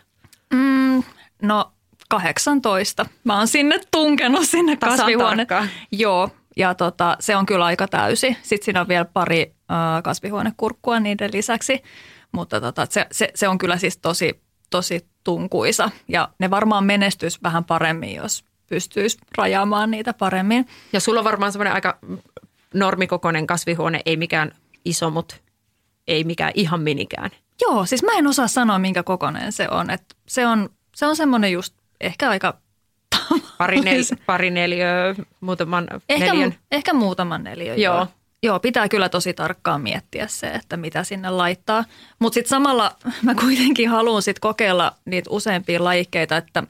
Mm, 0.55 1.03
no 1.43 1.73
18. 2.09 3.07
Mä 3.25 3.39
oon 3.39 3.49
sinne 3.49 3.81
tunkenut 3.91 4.47
sinne 4.47 4.77
kasvihuone. 4.77 5.47
Joo, 5.93 6.31
ja 6.57 6.75
tota, 6.75 7.17
se 7.21 7.37
on 7.37 7.47
kyllä 7.47 7.65
aika 7.65 7.89
täysi. 7.89 8.37
Sitten 8.43 8.65
siinä 8.65 8.81
on 8.81 8.89
vielä 8.89 9.05
pari 9.05 9.55
kasvihuonekurkkua 10.03 11.01
niiden 11.01 11.31
lisäksi, 11.33 11.83
mutta 12.33 12.61
tota, 12.61 12.87
se, 12.91 13.07
se, 13.13 13.29
se 13.35 13.49
on 13.49 13.59
kyllä 13.59 13.77
siis 13.77 13.99
tosi, 13.99 14.41
tosi 14.71 15.07
tunkuisa. 15.25 15.91
Ja 16.09 16.29
ne 16.39 16.51
varmaan 16.51 16.85
menestyisi 16.85 17.39
vähän 17.43 17.65
paremmin, 17.65 18.15
jos 18.15 18.45
pystyisi 18.67 19.19
rajaamaan 19.39 19.91
niitä 19.91 20.15
paremmin. 20.15 20.67
Ja 20.93 21.01
sulla 21.01 21.21
on 21.21 21.25
varmaan 21.25 21.53
semmoinen 21.53 21.75
aika 21.75 21.99
normikokoinen 22.75 23.47
kasvihuone, 23.47 24.01
ei 24.07 24.17
mikään 24.17 24.53
iso, 24.85 25.11
mutta 25.11 25.37
ei 26.09 26.25
mikään 26.25 26.53
ihan 26.55 26.81
minikään. 26.81 27.31
Joo, 27.61 27.87
siis 27.87 28.03
mä 28.03 28.13
en 28.13 28.27
osaa 28.27 28.49
sanoa, 28.49 28.79
minkä 28.79 29.03
kokoinen 29.03 29.53
se 29.53 29.69
on. 29.71 29.91
Et 29.91 30.03
se 30.29 30.47
on, 30.47 30.69
se 30.97 31.07
on 31.07 31.17
semmoinen 31.17 31.53
just 31.53 31.75
ehkä 32.01 32.31
aika 32.31 32.59
Pari, 33.59 33.81
nel, 33.81 34.03
pari 34.27 34.51
neliöä, 34.51 35.15
muutaman 35.41 35.87
ehkä, 36.09 36.27
neliön. 36.27 36.55
Ehkä 36.71 36.93
muutaman 36.93 37.45
neliö, 37.45 37.75
joo. 37.75 37.97
joo. 37.97 38.07
Joo, 38.43 38.61
pitää 38.61 38.89
kyllä 38.89 39.09
tosi 39.09 39.35
tarkkaan 39.35 39.81
miettiä 39.81 40.27
se, 40.27 40.47
että 40.47 40.77
mitä 40.77 41.05
sinne 41.05 41.31
laittaa. 41.31 41.85
Mutta 42.19 42.35
sitten 42.35 42.49
samalla 42.49 42.97
mä 43.23 43.35
kuitenkin 43.35 43.89
haluan 43.89 44.23
sitten 44.23 44.41
kokeilla 44.41 44.97
niitä 45.05 45.31
useampia 45.31 45.85
lajikkeita, 45.85 46.37
että 46.37 46.63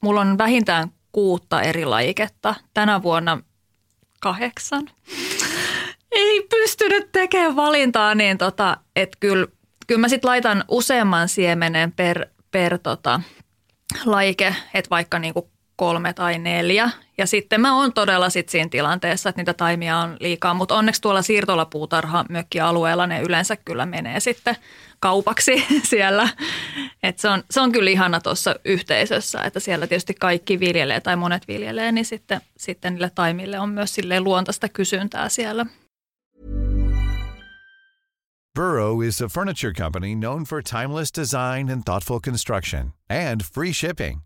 mulla 0.00 0.20
on 0.20 0.38
vähintään 0.38 0.88
kuutta 1.12 1.62
eri 1.62 1.84
lajiketta. 1.84 2.54
Tänä 2.74 3.02
vuonna 3.02 3.42
kahdeksan. 4.20 4.90
Ei 6.12 6.46
pystynyt 6.50 7.12
tekemään 7.12 7.56
valintaa, 7.56 8.14
niin 8.14 8.38
tota, 8.38 8.76
että 8.96 9.16
kyllä, 9.20 9.46
kyllä 9.86 10.00
mä 10.00 10.08
sitten 10.08 10.28
laitan 10.28 10.64
useamman 10.68 11.28
siemenen 11.28 11.92
per, 11.92 12.26
per 12.50 12.78
tota, 12.78 13.20
laike, 14.04 14.56
että 14.74 14.90
vaikka 14.90 15.18
niinku 15.18 15.50
kolme 15.76 16.12
tai 16.12 16.38
neljä. 16.38 16.90
Ja 17.18 17.26
sitten 17.26 17.60
mä 17.60 17.76
oon 17.76 17.92
todella 17.92 18.30
sit 18.30 18.48
siinä 18.48 18.68
tilanteessa, 18.68 19.28
että 19.28 19.40
niitä 19.40 19.54
taimia 19.54 19.98
on 19.98 20.16
liikaa, 20.20 20.54
mutta 20.54 20.74
onneksi 20.74 21.02
tuolla 21.02 21.22
siirtolapuutarha 21.22 22.24
mökkialueella 22.28 23.06
ne 23.06 23.20
yleensä 23.20 23.56
kyllä 23.56 23.86
menee 23.86 24.20
sitten 24.20 24.56
kaupaksi 25.00 25.66
siellä. 25.90 26.28
Et 27.02 27.18
se, 27.18 27.28
on, 27.28 27.42
se 27.50 27.60
on 27.60 27.72
kyllä 27.72 27.90
ihana 27.90 28.20
tuossa 28.20 28.54
yhteisössä, 28.64 29.42
että 29.42 29.60
siellä 29.60 29.86
tietysti 29.86 30.14
kaikki 30.14 30.60
viljelee 30.60 31.00
tai 31.00 31.16
monet 31.16 31.48
viljelee, 31.48 31.92
niin 31.92 32.04
sitten, 32.04 32.40
sitten 32.56 32.92
niille 32.92 33.10
taimille 33.14 33.58
on 33.58 33.68
myös 33.68 33.94
sille 33.94 34.20
luontaista 34.20 34.68
kysyntää 34.68 35.28
siellä. 35.28 35.66
Burrow 38.56 39.02
is 39.02 39.20
a 39.20 39.28
furniture 39.28 39.72
company 39.72 40.14
known 40.14 40.44
for 40.44 40.62
timeless 40.62 41.10
design 41.18 41.70
and 41.70 41.82
thoughtful 41.84 42.20
construction 42.20 42.92
and 43.10 43.40
free 43.54 43.72
shipping. 43.72 44.25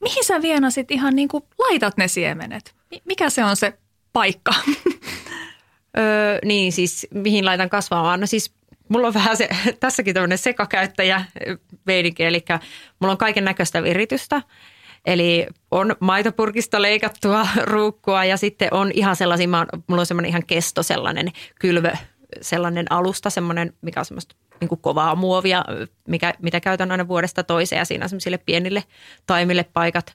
Mihin 0.00 0.24
sä 0.24 0.42
Viena 0.42 0.70
sit 0.70 0.90
ihan 0.90 1.16
niin 1.16 1.28
kuin 1.28 1.44
laitat 1.58 1.96
ne 1.96 2.08
siemenet? 2.08 2.74
Mikä 3.04 3.30
se 3.30 3.44
on 3.44 3.56
se 3.56 3.78
paikka? 4.12 4.54
öö, 5.98 6.38
niin 6.44 6.72
siis 6.72 7.06
mihin 7.14 7.44
laitan 7.44 7.70
kasvamaan? 7.70 8.20
No 8.20 8.26
siis 8.26 8.52
mulla 8.88 9.06
on 9.06 9.14
vähän 9.14 9.36
se, 9.36 9.48
tässäkin 9.80 10.14
tämmöinen 10.14 10.38
sekakäyttäjä 10.38 11.24
veidinki, 11.86 12.24
eli 12.24 12.44
mulla 13.00 13.12
on 13.12 13.18
kaiken 13.18 13.44
näköistä 13.44 13.82
viritystä. 13.82 14.42
Eli 15.06 15.46
on 15.70 15.96
maitopurkista 16.00 16.82
leikattua 16.82 17.48
ruukkua 17.62 18.24
ja 18.24 18.36
sitten 18.36 18.68
on 18.74 18.90
ihan 18.94 19.16
sellaisia, 19.16 19.48
mulla 19.86 20.00
on 20.00 20.06
semmoinen 20.06 20.28
ihan 20.28 20.46
kesto 20.46 20.82
sellainen 20.82 21.28
kylvö, 21.60 21.92
sellainen 22.40 22.92
alusta, 22.92 23.30
semmoinen, 23.30 23.72
mikä 23.82 24.00
on 24.00 24.04
semmoista 24.04 24.36
niin 24.60 24.68
kuin 24.68 24.80
kovaa 24.80 25.14
muovia, 25.14 25.64
mikä, 26.08 26.34
mitä 26.42 26.60
käytän 26.60 26.90
aina 26.90 27.08
vuodesta 27.08 27.42
toiseen 27.42 27.78
ja 27.78 27.84
siinä 27.84 28.04
on 28.04 28.08
semmoisille 28.08 28.38
pienille 28.38 28.84
taimille 29.26 29.64
paikat. 29.72 30.14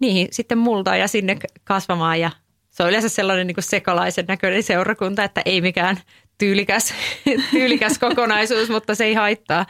Niihin 0.00 0.28
sitten 0.30 0.58
multaa 0.58 0.96
ja 0.96 1.08
sinne 1.08 1.36
kasvamaan 1.64 2.20
ja 2.20 2.30
se 2.70 2.82
on 2.82 2.88
yleensä 2.88 3.08
sellainen 3.08 3.46
niin 3.46 3.54
kuin 3.54 3.64
sekalaisen 3.64 4.24
näköinen 4.28 4.62
seurakunta, 4.62 5.24
että 5.24 5.42
ei 5.44 5.60
mikään 5.60 6.00
tyylikäs, 6.38 6.94
tyylikäs 7.50 7.98
kokonaisuus, 7.98 8.68
mutta 8.68 8.94
se 8.94 9.04
ei 9.04 9.14
haittaa. 9.14 9.66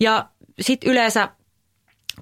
Ja 0.00 0.28
sitten 0.60 0.90
yleensä 0.90 1.28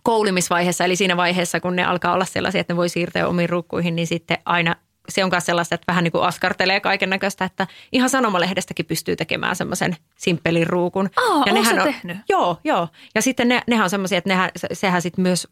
koulimisvaiheessa, 0.03 0.85
eli 0.85 0.97
siinä 0.97 1.16
vaiheessa, 1.16 1.61
kun 1.61 1.77
ne 1.77 1.85
alkaa 1.85 2.14
olla 2.14 2.25
sellaisia, 2.25 2.61
että 2.61 2.73
ne 2.73 2.77
voi 2.77 2.88
siirtyä 2.88 3.29
omiin 3.29 3.49
ruukkuihin, 3.49 3.97
niin 3.97 4.07
sitten 4.07 4.38
aina 4.44 4.77
se 5.09 5.25
on 5.25 5.31
myös 5.33 5.47
sellaista, 5.47 5.75
että 5.75 5.85
vähän 5.88 6.05
niin 6.05 6.12
kuin 6.12 6.25
askartelee 6.25 6.81
kaiken 6.81 7.11
näköistä, 7.11 7.44
että 7.44 7.66
ihan 7.92 8.11
sanomalehdestäkin 8.11 8.87
pystyy 8.87 9.16
tekemään 9.16 9.57
semmoisen 9.57 9.97
simppelin 10.16 10.66
ruukun. 10.66 11.11
Aa, 11.16 11.42
ja 11.47 11.53
nehän 11.53 11.79
on, 11.79 11.85
tehnyt? 11.85 12.16
Joo, 12.29 12.59
joo. 12.64 12.88
Ja 13.14 13.23
sitten 13.23 13.49
ne, 13.49 13.62
nehän 13.66 13.85
on 13.85 13.90
semmoisia, 13.90 14.18
että 14.18 14.31
nehän, 14.31 14.51
sehän 14.73 15.03
sitten 15.03 15.23
myös 15.23 15.49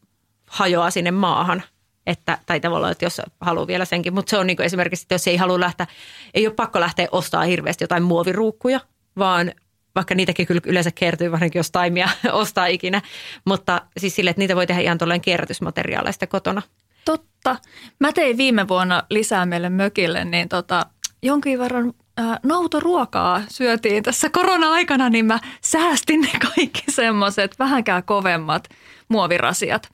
hajoaa 0.51 0.91
sinne 0.91 1.11
maahan. 1.11 1.63
Että, 2.07 2.39
tai 2.47 2.61
tavallaan, 2.61 2.93
että 2.93 3.05
jos 3.05 3.23
haluaa 3.41 3.67
vielä 3.67 3.85
senkin. 3.85 4.15
Mutta 4.15 4.31
se 4.31 4.39
on 4.39 4.47
niin 4.47 4.57
kuin 4.57 4.67
esimerkiksi, 4.67 5.05
että 5.05 5.15
jos 5.15 5.29
ei 5.29 5.37
halua 5.37 5.61
lähteä, 5.61 5.87
ei 6.35 6.47
ole 6.47 6.55
pakko 6.55 6.81
lähteä 6.81 7.09
ostaa 7.13 7.43
hirveästi 7.43 7.85
jotain 7.85 8.03
muoviruukkuja, 8.03 8.81
vaan 9.19 9.53
vaikka 9.95 10.15
niitäkin 10.15 10.47
kyllä 10.47 10.61
yleensä 10.67 10.91
kertyy, 10.95 11.33
varsinkin 11.33 11.59
jos 11.59 11.71
taimia 11.71 12.09
ostaa 12.33 12.67
ikinä. 12.67 13.03
Mutta 13.45 13.83
siis 13.97 14.17
sille, 14.17 14.31
että 14.31 14.41
niitä 14.41 14.57
voi 14.57 14.67
tehdä 14.67 14.83
ihan 14.83 14.99
tuolleen 14.99 15.21
kierrätysmateriaaleista 15.21 16.27
kotona. 16.27 16.63
Totta. 17.07 17.57
Mä 18.01 18.13
tein 18.13 18.37
viime 18.37 18.69
vuonna 18.69 19.03
lisää 19.11 19.47
meille 19.47 19.71
mökille, 19.71 20.25
niin 20.25 20.49
tota, 20.49 20.87
jonkin 21.23 21.59
verran 21.59 21.93
ää, 22.17 22.41
noutoruokaa 22.43 23.43
syötiin 23.49 24.03
tässä 24.03 24.31
korona-aikana, 24.31 25.11
niin 25.11 25.25
mä 25.27 25.39
säästin 25.61 26.21
ne 26.21 26.31
kaikki 26.55 26.85
semmoiset 26.91 27.59
vähänkään 27.59 28.05
kovemmat 28.05 28.69
muovirasiat. 29.09 29.89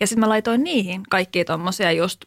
Ja 0.00 0.06
sitten 0.06 0.20
mä 0.20 0.28
laitoin 0.28 0.64
niihin 0.64 1.02
kaikki 1.10 1.44
tommosia 1.44 1.92
just, 1.92 2.24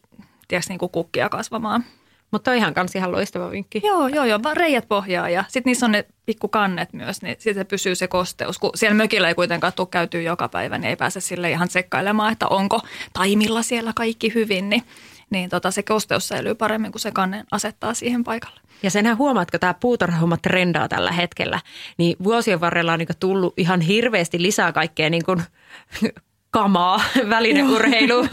tiedätkö, 0.48 0.72
niin 0.72 0.78
kuin 0.78 0.92
kukkia 0.92 1.28
kasvamaan. 1.28 1.84
Mutta 2.30 2.50
on 2.50 2.56
ihan 2.56 2.74
kans 2.74 2.94
ihan 2.94 3.12
loistava 3.12 3.50
vinkki. 3.50 3.80
Joo, 3.84 4.08
joo, 4.08 4.24
joo, 4.24 4.42
vaan 4.42 4.56
reijät 4.56 4.88
pohjaa 4.88 5.28
ja 5.28 5.44
sitten 5.48 5.70
niissä 5.70 5.86
on 5.86 5.92
ne 5.92 6.04
pikkukannet 6.26 6.92
myös, 6.92 7.22
niin 7.22 7.36
sitten 7.38 7.66
pysyy 7.66 7.94
se 7.94 8.08
kosteus. 8.08 8.58
Kun 8.58 8.70
siellä 8.74 8.94
mökillä 8.94 9.28
ei 9.28 9.34
kuitenkaan 9.34 9.72
tule 9.72 9.88
käytyy 9.90 10.22
joka 10.22 10.48
päivä, 10.48 10.78
niin 10.78 10.90
ei 10.90 10.96
pääse 10.96 11.20
sille 11.20 11.50
ihan 11.50 11.68
tsekkailemaan, 11.68 12.32
että 12.32 12.48
onko 12.48 12.80
taimilla 13.12 13.62
siellä 13.62 13.92
kaikki 13.96 14.34
hyvin, 14.34 14.68
niin, 14.68 14.82
niin 15.30 15.50
tota, 15.50 15.70
se 15.70 15.82
kosteus 15.82 16.28
säilyy 16.28 16.54
paremmin, 16.54 16.92
kun 16.92 17.00
se 17.00 17.12
kannen 17.12 17.46
asettaa 17.50 17.94
siihen 17.94 18.24
paikalle. 18.24 18.60
Ja 18.82 18.90
senhän 18.90 19.18
huomaatko 19.18 19.58
tämä 19.58 19.74
puutarhahomma 19.74 20.36
trendaa 20.36 20.88
tällä 20.88 21.12
hetkellä, 21.12 21.60
niin 21.98 22.16
vuosien 22.24 22.60
varrella 22.60 22.92
on 22.92 22.98
niin 22.98 23.08
tullut 23.20 23.54
ihan 23.56 23.80
hirveästi 23.80 24.42
lisää 24.42 24.72
kaikkea 24.72 25.10
niin 25.10 25.24
kuin 25.24 25.42
kamaa, 26.50 27.00
välineurheilu, 27.30 28.26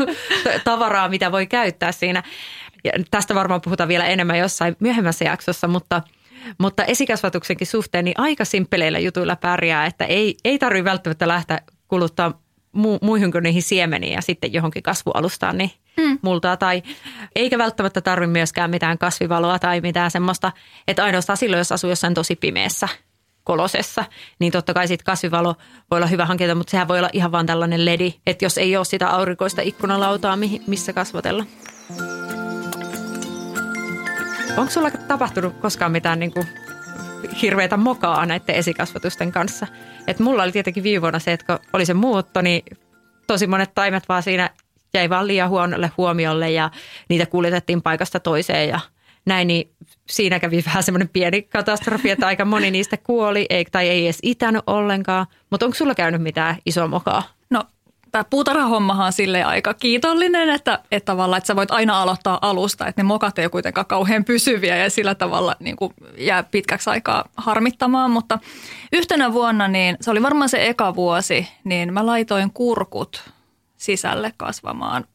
tavaraa, 0.63 1.09
mitä 1.09 1.31
voi 1.31 1.47
käyttää 1.47 1.91
siinä. 1.91 2.23
Ja 2.87 3.03
tästä 3.11 3.35
varmaan 3.35 3.61
puhutaan 3.61 3.89
vielä 3.89 4.05
enemmän 4.05 4.39
jossain 4.39 4.75
myöhemmässä 4.79 5.25
jaksossa, 5.25 5.67
mutta, 5.67 6.01
mutta 6.57 6.85
esikasvatuksenkin 6.85 7.67
suhteen 7.67 8.05
niin 8.05 8.19
aika 8.19 8.45
simppeleillä 8.45 8.99
jutuilla 8.99 9.35
pärjää, 9.35 9.85
että 9.85 10.05
ei, 10.05 10.37
ei 10.45 10.59
tarvitse 10.59 10.83
välttämättä 10.83 11.27
lähteä 11.27 11.61
kuluttaa 11.87 12.41
mu, 12.71 12.97
muihin 13.01 13.31
kuin 13.31 13.43
niihin 13.43 13.63
siemeniin 13.63 14.13
ja 14.13 14.21
sitten 14.21 14.53
johonkin 14.53 14.83
kasvualustaan 14.83 15.57
niin 15.57 15.71
mm. 15.97 16.19
multaa. 16.21 16.57
Tai 16.57 16.83
eikä 17.35 17.57
välttämättä 17.57 18.01
tarvitse 18.01 18.31
myöskään 18.31 18.69
mitään 18.69 18.97
kasvivaloa 18.97 19.59
tai 19.59 19.81
mitään 19.81 20.11
semmoista, 20.11 20.51
että 20.87 21.03
ainoastaan 21.03 21.37
silloin, 21.37 21.59
jos 21.59 21.71
asuu 21.71 21.89
jossain 21.89 22.13
tosi 22.13 22.35
pimeässä 22.35 22.87
kolosessa, 23.43 24.05
niin 24.39 24.51
totta 24.51 24.73
kai 24.73 24.87
sitten 24.87 25.05
kasvivalo 25.05 25.55
voi 25.91 25.97
olla 25.97 26.07
hyvä 26.07 26.25
hankinta, 26.25 26.55
mutta 26.55 26.71
sehän 26.71 26.87
voi 26.87 26.99
olla 26.99 27.09
ihan 27.13 27.31
vaan 27.31 27.45
tällainen 27.45 27.85
ledi, 27.85 28.13
että 28.27 28.45
jos 28.45 28.57
ei 28.57 28.77
ole 28.77 28.85
sitä 28.85 29.09
aurinkoista 29.09 29.61
ikkunalautaa, 29.61 30.37
missä 30.67 30.93
kasvatella. 30.93 31.45
Onko 34.57 34.71
sulla 34.71 34.91
tapahtunut 34.91 35.59
koskaan 35.59 35.91
mitään 35.91 36.19
niin 36.19 36.31
kuin 36.31 36.47
hirveätä 37.41 37.77
mokaa 37.77 38.25
näiden 38.25 38.55
esikasvatusten 38.55 39.31
kanssa? 39.31 39.67
Et 40.07 40.19
mulla 40.19 40.43
oli 40.43 40.51
tietenkin 40.51 40.83
viime 40.83 41.01
vuonna 41.01 41.19
se, 41.19 41.33
että 41.33 41.45
kun 41.45 41.67
oli 41.73 41.85
se 41.85 41.93
muutto, 41.93 42.41
niin 42.41 42.77
tosi 43.27 43.47
monet 43.47 43.71
taimet 43.75 44.09
vaan 44.09 44.23
siinä 44.23 44.49
jäi 44.93 45.09
vaan 45.09 45.27
liian 45.27 45.49
huonolle 45.49 45.91
huomiolle 45.97 46.51
ja 46.51 46.71
niitä 47.09 47.25
kuljetettiin 47.25 47.81
paikasta 47.81 48.19
toiseen 48.19 48.69
ja 48.69 48.79
näin, 49.25 49.47
niin 49.47 49.71
siinä 50.09 50.39
kävi 50.39 50.63
vähän 50.65 50.83
semmoinen 50.83 51.09
pieni 51.09 51.41
katastrofi, 51.41 52.09
että 52.09 52.27
aika 52.27 52.45
moni 52.45 52.71
niistä 52.71 52.97
kuoli 52.97 53.45
tai 53.71 53.89
ei 53.89 54.05
edes 54.05 54.19
itänyt 54.23 54.63
ollenkaan. 54.67 55.25
Mutta 55.49 55.65
onko 55.65 55.75
sulla 55.75 55.95
käynyt 55.95 56.21
mitään 56.21 56.57
isoa 56.65 56.87
mokaa? 56.87 57.23
Tämä 58.17 58.29
puutarhahommahan 58.29 59.05
on 59.05 59.13
sille 59.13 59.43
aika 59.43 59.73
kiitollinen, 59.73 60.49
että, 60.49 60.79
että 60.91 61.05
tavallaan 61.05 61.37
että 61.37 61.47
sä 61.47 61.55
voit 61.55 61.71
aina 61.71 62.01
aloittaa 62.01 62.39
alusta, 62.41 62.87
että 62.87 63.01
ne 63.01 63.07
mokat 63.07 63.39
ei 63.39 63.45
ole 63.45 63.49
kuitenkaan 63.49 63.87
kauhean 63.87 64.23
pysyviä 64.23 64.75
ja 64.75 64.89
sillä 64.89 65.15
tavalla 65.15 65.55
niin 65.59 65.75
kuin 65.75 65.93
jää 66.17 66.43
pitkäksi 66.43 66.89
aikaa 66.89 67.29
harmittamaan. 67.37 68.11
Mutta 68.11 68.39
yhtenä 68.93 69.33
vuonna, 69.33 69.67
niin 69.67 69.97
se 70.01 70.11
oli 70.11 70.21
varmaan 70.21 70.49
se 70.49 70.67
eka 70.67 70.95
vuosi, 70.95 71.47
niin 71.63 71.93
mä 71.93 72.05
laitoin 72.05 72.53
kurkut 72.53 73.29
sisälle 73.77 74.33
kasvamaan 74.37 75.05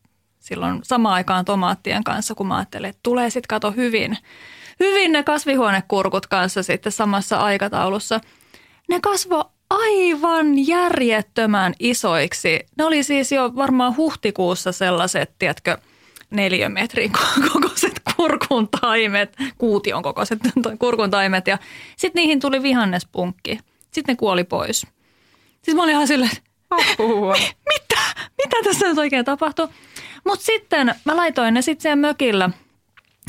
silloin 0.41 0.81
samaan 0.83 1.15
aikaan 1.15 1.45
tomaattien 1.45 2.05
kanssa, 2.05 2.35
kun 2.35 2.47
mä 2.47 2.57
ajattelin, 2.57 2.91
että 2.91 3.01
tulee 3.03 3.31
sitten 3.31 3.49
kato 3.49 3.71
hyvin, 3.71 4.19
hyvin 4.81 5.13
ne 5.13 5.23
kasvihuonekurkut 5.23 6.27
kanssa 6.27 6.63
sitten 6.63 6.93
samassa 6.93 7.37
aikataulussa. 7.37 8.21
Ne 8.89 9.01
kasvo 9.01 9.52
aivan 9.73 10.67
järjettömän 10.67 11.75
isoiksi. 11.79 12.61
Ne 12.79 12.85
oli 12.85 13.03
siis 13.03 13.33
jo 13.33 13.53
varmaan 13.57 13.97
huhtikuussa 13.97 14.73
sellaiset, 14.73 15.31
tiedätkö, 15.39 15.79
neliömetrin 16.31 17.13
kokoiset 17.53 18.01
kurkun 18.17 18.69
taimet, 18.81 19.37
kuution 19.59 20.03
kokoiset 20.03 20.39
kurkun 20.79 21.11
taimet 21.11 21.47
ja 21.47 21.59
sitten 21.97 22.21
niihin 22.21 22.41
tuli 22.41 22.63
vihannespunkki. 22.63 23.59
Sitten 23.91 24.13
ne 24.13 24.17
kuoli 24.17 24.45
pois. 24.45 24.87
Siis 25.63 25.75
mä 25.75 25.83
olin 25.83 25.93
ihan 25.93 26.07
silleen, 26.07 26.33
mitä? 27.73 28.01
Mitä 28.39 28.57
tässä 28.65 28.89
nyt 28.89 28.99
oikein 28.99 29.25
tapahtui? 29.25 29.69
Mutta 30.25 30.45
sitten 30.45 30.95
mä 31.05 31.17
laitoin 31.17 31.55
ne 31.55 31.63
sitten 31.63 31.83
siellä 31.83 31.97
mökillä 31.97 32.51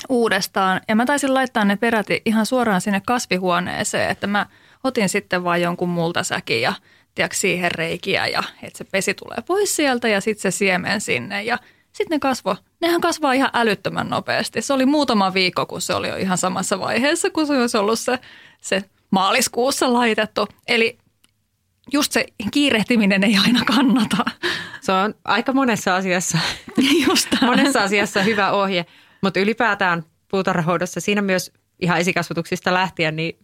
uudestaan 0.09 0.81
ja 0.87 0.95
mä 0.95 1.05
taisin 1.05 1.33
laittaa 1.33 1.65
ne 1.65 1.75
peräti 1.75 2.21
ihan 2.25 2.45
suoraan 2.45 2.81
sinne 2.81 3.01
kasvihuoneeseen, 3.05 4.09
että 4.09 4.27
mä 4.27 4.45
otin 4.83 5.09
sitten 5.09 5.43
vaan 5.43 5.61
jonkun 5.61 5.89
multasäkin 5.89 6.61
ja 6.61 6.73
tiedätkö, 7.15 7.37
siihen 7.37 7.71
reikiä 7.71 8.27
ja 8.27 8.43
että 8.63 8.77
se 8.77 8.83
pesi 8.83 9.13
tulee 9.13 9.37
pois 9.47 9.75
sieltä 9.75 10.07
ja 10.07 10.21
sitten 10.21 10.51
se 10.51 10.57
siemen 10.57 11.01
sinne 11.01 11.43
ja 11.43 11.57
sitten 11.93 12.15
ne 12.15 12.19
kasvo. 12.19 12.55
Nehän 12.81 13.01
kasvaa 13.01 13.33
ihan 13.33 13.49
älyttömän 13.53 14.09
nopeasti. 14.09 14.61
Se 14.61 14.73
oli 14.73 14.85
muutama 14.85 15.33
viikko, 15.33 15.65
kun 15.65 15.81
se 15.81 15.93
oli 15.93 16.09
jo 16.09 16.15
ihan 16.15 16.37
samassa 16.37 16.79
vaiheessa, 16.79 17.29
kun 17.29 17.47
se 17.47 17.53
olisi 17.53 17.77
ollut 17.77 17.99
se, 17.99 18.19
se 18.61 18.83
maaliskuussa 19.11 19.93
laitettu. 19.93 20.47
Eli 20.67 20.97
just 21.93 22.11
se 22.11 22.25
kiirehtiminen 22.51 23.23
ei 23.23 23.37
aina 23.45 23.65
kannata. 23.65 24.25
Se 24.81 24.91
on 24.91 25.15
aika 25.25 25.53
monessa 25.53 25.95
asiassa, 25.95 26.37
just 27.07 27.27
monessa 27.41 27.83
asiassa 27.83 28.23
hyvä 28.23 28.51
ohje, 28.51 28.85
mutta 29.21 29.39
ylipäätään 29.39 30.03
puutarhahoidossa 30.27 30.99
siinä 30.99 31.21
myös 31.21 31.51
ihan 31.79 31.99
esikasvatuksista 31.99 32.73
lähtien, 32.73 33.15
niin 33.15 33.37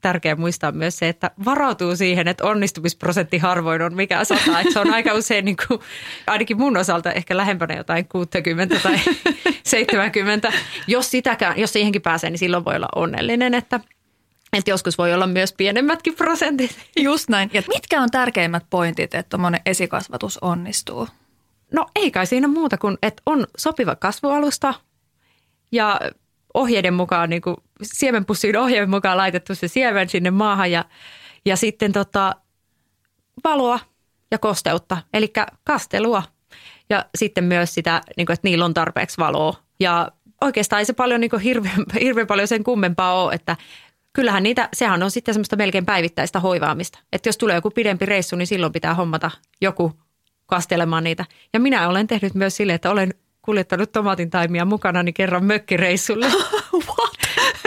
tärkeää 0.00 0.36
muistaa 0.36 0.72
myös 0.72 0.98
se, 0.98 1.08
että 1.08 1.30
varautuu 1.44 1.96
siihen, 1.96 2.28
että 2.28 2.44
onnistumisprosentti 2.44 3.38
harvoin 3.38 3.82
on 3.82 3.94
mikä 3.94 4.24
sata. 4.24 4.60
Että 4.60 4.72
se 4.72 4.80
on 4.80 4.94
aika 4.94 5.14
usein, 5.14 5.44
niin 5.44 5.56
kuin, 5.68 5.80
ainakin 6.26 6.58
mun 6.58 6.76
osalta, 6.76 7.12
ehkä 7.12 7.36
lähempänä 7.36 7.74
jotain 7.74 8.08
60 8.08 8.80
tai 8.82 8.98
70. 9.64 10.52
Jos, 10.86 11.10
sitäkään, 11.10 11.60
jos 11.60 11.72
siihenkin 11.72 12.02
pääsee, 12.02 12.30
niin 12.30 12.38
silloin 12.38 12.64
voi 12.64 12.76
olla 12.76 12.88
onnellinen, 12.94 13.54
että– 13.54 13.80
että 14.52 14.70
joskus 14.70 14.98
voi 14.98 15.14
olla 15.14 15.26
myös 15.26 15.52
pienemmätkin 15.52 16.14
prosentit. 16.14 16.78
Just 17.00 17.28
näin. 17.28 17.50
Ja 17.52 17.62
mitkä 17.68 18.00
on 18.00 18.10
tärkeimmät 18.10 18.64
pointit, 18.70 19.14
että 19.14 19.30
tuommoinen 19.30 19.60
esikasvatus 19.66 20.38
onnistuu? 20.38 21.08
No 21.72 21.86
ei 21.96 22.10
kai 22.10 22.26
siinä 22.26 22.48
muuta 22.48 22.78
kuin, 22.78 22.98
että 23.02 23.22
on 23.26 23.46
sopiva 23.56 23.96
kasvualusta 23.96 24.74
ja 25.72 26.00
ohjeiden 26.56 26.94
mukaan, 26.94 27.30
niin 27.30 27.42
kuin 27.42 27.56
siemenpussiin 27.82 28.58
ohjeiden 28.58 28.90
mukaan 28.90 29.16
laitettu 29.16 29.54
se 29.54 29.68
siemen 29.68 30.08
sinne 30.08 30.30
maahan 30.30 30.70
ja, 30.70 30.84
ja 31.44 31.56
sitten 31.56 31.92
tota, 31.92 32.36
valoa 33.44 33.80
ja 34.30 34.38
kosteutta, 34.38 34.98
eli 35.12 35.32
kastelua 35.64 36.22
ja 36.90 37.04
sitten 37.14 37.44
myös 37.44 37.74
sitä, 37.74 38.00
niin 38.16 38.26
kuin, 38.26 38.34
että 38.34 38.48
niillä 38.48 38.64
on 38.64 38.74
tarpeeksi 38.74 39.18
valoa. 39.18 39.54
Ja 39.80 40.12
oikeastaan 40.40 40.80
ei 40.80 40.84
se 40.84 40.92
paljon 40.92 41.20
niin 41.20 41.40
hirveän, 41.42 41.84
hirveän 42.00 42.26
paljon 42.26 42.48
sen 42.48 42.64
kummempaa 42.64 43.24
ole, 43.24 43.34
että 43.34 43.56
kyllähän 44.12 44.42
niitä, 44.42 44.68
sehän 44.72 45.02
on 45.02 45.10
sitten 45.10 45.34
semmoista 45.34 45.56
melkein 45.56 45.86
päivittäistä 45.86 46.40
hoivaamista. 46.40 46.98
Että 47.12 47.28
jos 47.28 47.38
tulee 47.38 47.54
joku 47.54 47.70
pidempi 47.70 48.06
reissu, 48.06 48.36
niin 48.36 48.46
silloin 48.46 48.72
pitää 48.72 48.94
hommata 48.94 49.30
joku 49.60 49.92
kastelemaan 50.46 51.04
niitä. 51.04 51.24
Ja 51.52 51.60
minä 51.60 51.88
olen 51.88 52.06
tehnyt 52.06 52.34
myös 52.34 52.56
sille, 52.56 52.74
että 52.74 52.90
olen 52.90 53.14
kuljettanut 53.46 53.92
tomaatin 53.92 54.30
taimia 54.30 54.64
mukana 54.64 55.02
niin 55.02 55.14
kerran 55.14 55.44
mökkireissulle. 55.44 56.26
What? 56.86 57.16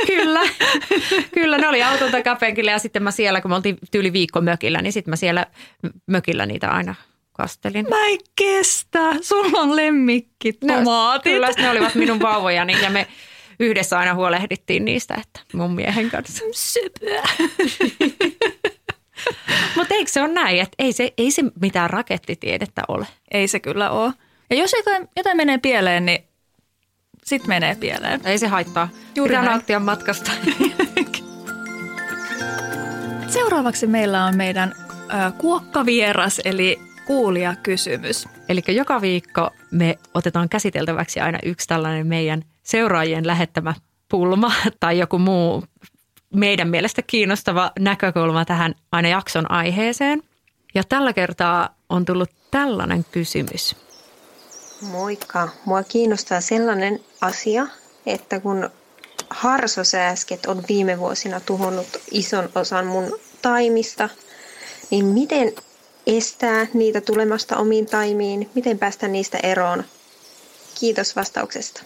Kyllä, 0.08 0.42
kyllä 1.34 1.58
ne 1.58 1.68
oli 1.68 1.84
auton 1.84 2.12
takapenkillä 2.12 2.72
ja 2.72 2.80
sitten 2.80 3.04
mä 3.04 3.12
siellä, 3.12 3.42
kun 3.42 3.52
me 3.52 3.56
oltiin 3.56 3.78
tyyli 3.92 4.14
viikko 4.14 4.42
mökillä, 4.42 4.82
niin 4.82 4.94
sitten 4.94 5.12
mä 5.12 5.16
siellä 5.16 5.46
mökillä 6.08 6.46
niitä 6.46 6.70
aina 6.70 6.96
kastelin. 7.34 7.86
Mä 7.90 8.06
en 8.06 8.18
kestä, 8.36 9.00
sulla 9.22 9.60
on 9.62 9.76
lemmikki 9.76 10.54
tomaatit. 10.54 11.34
No, 11.34 11.36
kyllä, 11.36 11.50
ne 11.58 11.70
olivat 11.70 11.96
minun 11.96 12.20
vauvojani 12.20 12.82
ja 12.82 12.90
me 12.90 13.08
yhdessä 13.60 14.00
aina 14.00 14.14
huolehdittiin 14.14 14.86
niistä, 14.86 15.16
että 15.16 15.40
mun 15.54 15.76
miehen 15.76 16.10
kanssa. 16.10 16.44
Söpöä. 16.52 17.24
Mutta 19.76 19.94
eikö 19.94 20.12
se 20.12 20.22
ole 20.22 20.34
näin, 20.34 20.60
että 20.60 20.76
ei 20.80 20.94
se, 20.94 21.14
ei 21.18 21.32
se 21.32 21.44
mitään 21.62 21.90
rakettitiedettä 21.90 22.82
ole? 22.88 23.08
Ei 23.32 23.48
se 23.48 23.60
kyllä 23.60 23.90
ole. 23.90 24.14
Ja 24.50 24.56
jos 24.56 24.74
jotain, 24.74 25.10
jotain 25.16 25.38
menee 25.38 25.58
pieleen, 25.58 26.06
niin 26.06 26.24
sit 27.26 27.48
menee 27.48 27.76
pieleen. 27.76 28.22
Ei 28.26 28.38
se 28.38 28.48
haittaa. 28.48 28.90
Juuri 29.16 29.32
Pitää 29.32 29.46
nauttia 29.46 29.80
matkasta. 29.80 30.32
Seuraavaksi 33.28 33.88
meillä 33.88 34.26
on 34.26 34.38
meidän 34.38 34.74
äh, 35.14 35.34
kuokkavieras, 35.38 36.42
eli 36.46 36.80
kuulijakysymys. 37.06 38.28
Eli 38.50 38.62
joka 38.68 39.02
viikko 39.02 39.50
me 39.72 39.98
otetaan 40.14 40.50
käsiteltäväksi 40.50 41.20
aina 41.20 41.40
yksi 41.44 41.68
tällainen 41.68 42.08
meidän 42.08 42.44
seuraajien 42.64 43.28
lähettämä 43.28 43.74
pulma 44.10 44.52
tai 44.80 45.00
joku 45.00 45.20
muu 45.20 45.64
meidän 46.36 46.70
mielestä 46.70 47.02
kiinnostava 47.02 47.72
näkökulma 47.80 48.46
tähän 48.46 48.76
aina 48.92 49.10
jakson 49.10 49.52
aiheeseen. 49.52 50.24
Ja 50.76 50.84
tällä 50.84 51.14
kertaa 51.14 51.70
on 51.90 52.06
tullut 52.06 52.30
tällainen 52.52 53.06
kysymys. 53.12 53.89
Moikka. 54.82 55.50
Mua 55.66 55.84
kiinnostaa 55.84 56.42
sellainen 56.42 57.00
asia, 57.22 57.68
että 58.06 58.40
kun 58.40 58.70
harsosääsket 59.30 60.46
on 60.46 60.64
viime 60.70 61.00
vuosina 61.00 61.40
tuhonnut 61.40 61.88
ison 62.12 62.50
osan 62.56 62.86
mun 62.86 63.20
taimista, 63.42 64.10
niin 64.90 65.06
miten 65.06 65.54
estää 66.08 66.68
niitä 66.74 67.02
tulemasta 67.02 67.58
omiin 67.58 67.86
taimiin? 67.86 68.50
Miten 68.56 68.80
päästä 68.80 69.08
niistä 69.08 69.38
eroon? 69.44 69.84
Kiitos 70.80 71.16
vastauksesta. 71.16 71.84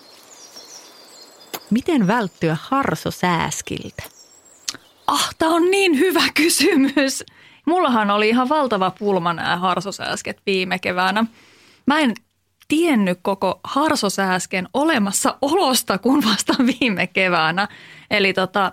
Miten 1.70 2.08
välttyä 2.08 2.58
harsosääskiltä? 2.62 4.04
Ah, 5.08 5.36
tämä 5.38 5.56
on 5.56 5.72
niin 5.72 6.00
hyvä 6.00 6.24
kysymys. 6.34 7.24
Mullahan 7.66 8.12
oli 8.12 8.30
ihan 8.30 8.50
valtava 8.50 8.92
pulma 9.00 9.34
nämä 9.34 9.58
harsosääsket 9.58 10.38
viime 10.46 10.80
keväänä. 10.80 11.26
Mä 11.86 12.00
en 12.00 12.14
tiennyt 12.74 13.20
koko 13.22 13.60
harsosääsken 13.64 14.68
olemassaolosta 14.74 15.98
kuin 15.98 16.24
vasta 16.26 16.54
viime 16.60 17.08
keväänä. 17.08 17.68
Eli 18.12 18.34
tota, 18.34 18.72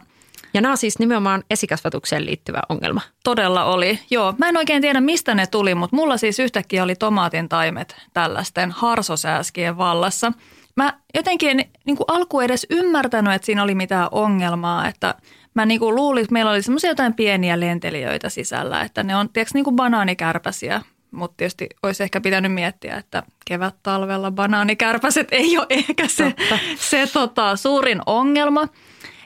ja 0.55 0.61
nämä 0.61 0.73
on 0.73 0.79
siis 0.79 0.99
nimenomaan 0.99 1.45
esikasvatukseen 1.51 2.27
liittyvä 2.27 2.61
ongelma. 2.69 3.01
Todella 3.25 3.65
oli, 3.65 3.99
joo. 4.11 4.35
Mä 4.39 4.49
en 4.49 4.57
oikein 4.57 4.83
tiedä 4.83 5.01
mistä 5.01 5.35
ne 5.35 5.47
tuli, 5.47 5.75
mutta 5.75 5.97
mulla 5.97 6.17
siis 6.17 6.39
yhtäkkiä 6.39 6.83
oli 6.83 6.95
tomaatin 6.95 7.49
taimet 7.49 7.97
tällaisten 8.13 8.71
harsosääskien 8.71 9.79
vallassa. 9.79 10.33
Mä 10.77 10.99
jotenkin 11.15 11.51
en 11.51 11.65
niin 11.85 11.97
kuin 11.97 12.07
alku 12.09 12.41
edes 12.41 12.67
ymmärtänyt, 12.71 13.33
että 13.33 13.47
siinä 13.47 13.63
oli 13.63 13.75
mitään 13.75 14.09
ongelmaa, 14.13 14.89
että 14.89 15.15
mä 15.55 15.67
niin 15.67 15.81
kuin 15.81 15.95
luulin, 15.95 16.23
että 16.23 16.33
meillä 16.33 16.51
oli 16.51 16.63
semmoisia 16.63 16.91
jotain 16.91 17.15
pieniä 17.15 17.61
lentelijöitä 17.61 18.29
sisällä, 18.29 18.81
että 18.81 19.03
ne 19.03 19.17
on 19.17 19.29
tiedätkö, 19.29 19.55
niin 19.55 19.65
kuin 19.65 19.77
banaanikärpäsiä, 19.77 20.83
mutta 21.11 21.37
tietysti 21.37 21.69
olisi 21.83 22.03
ehkä 22.03 22.21
pitänyt 22.21 22.53
miettiä, 22.53 22.97
että 22.97 23.23
kevät-talvella 23.47 24.31
banaanikärpäset 24.31 25.29
ei 25.33 25.59
ole 25.59 25.67
ehkä 25.71 26.09
se, 26.09 26.35
se 26.79 27.07
tota, 27.13 27.57
suurin 27.57 28.01
ongelma. 28.07 28.69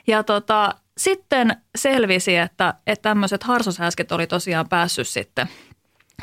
Ja 0.07 0.23
tota, 0.23 0.75
sitten 0.97 1.57
selvisi, 1.75 2.35
että, 2.35 2.73
että 2.87 3.09
tämmöiset 3.09 3.43
harsoshäsket 3.43 4.11
oli 4.11 4.27
tosiaan 4.27 4.69
päässyt 4.69 5.07
sitten 5.07 5.49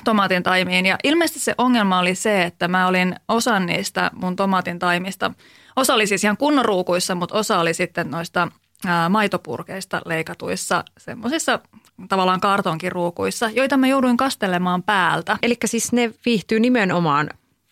tomaatin 0.05 0.43
taimiin. 0.43 0.87
Ja 0.87 0.99
ilmeisesti 1.05 1.41
se 1.41 1.55
ongelma 1.59 1.99
oli 1.99 2.15
se, 2.15 2.43
että 2.43 2.69
mä 2.69 2.87
olin 2.87 3.15
osan 3.29 3.67
niistä 3.67 4.11
mun 4.15 4.37
tomaatin 4.37 4.79
taimista. 4.79 5.33
Osa 5.77 5.95
oli 5.95 6.07
siis 6.07 6.25
ihan 6.25 6.37
kunnon 6.37 6.65
ruukuissa, 6.65 7.15
mutta 7.15 7.39
osa 7.39 7.59
oli 7.59 7.75
sitten 7.75 8.11
noista 8.11 8.49
ää, 8.87 9.09
maitopurkeista 9.09 10.03
leikatuissa 10.05 10.85
semmoisissa 10.99 11.59
tavallaan 12.09 12.41
kartonkiruukuissa, 12.41 13.51
joita 13.51 13.77
mä 13.77 13.87
jouduin 13.87 14.17
kastelemaan 14.17 14.83
päältä. 14.83 15.39
Eli 15.43 15.57
siis 15.65 15.93
ne 15.93 16.11
viihtyy 16.27 16.61
nimenomaan 16.61 17.31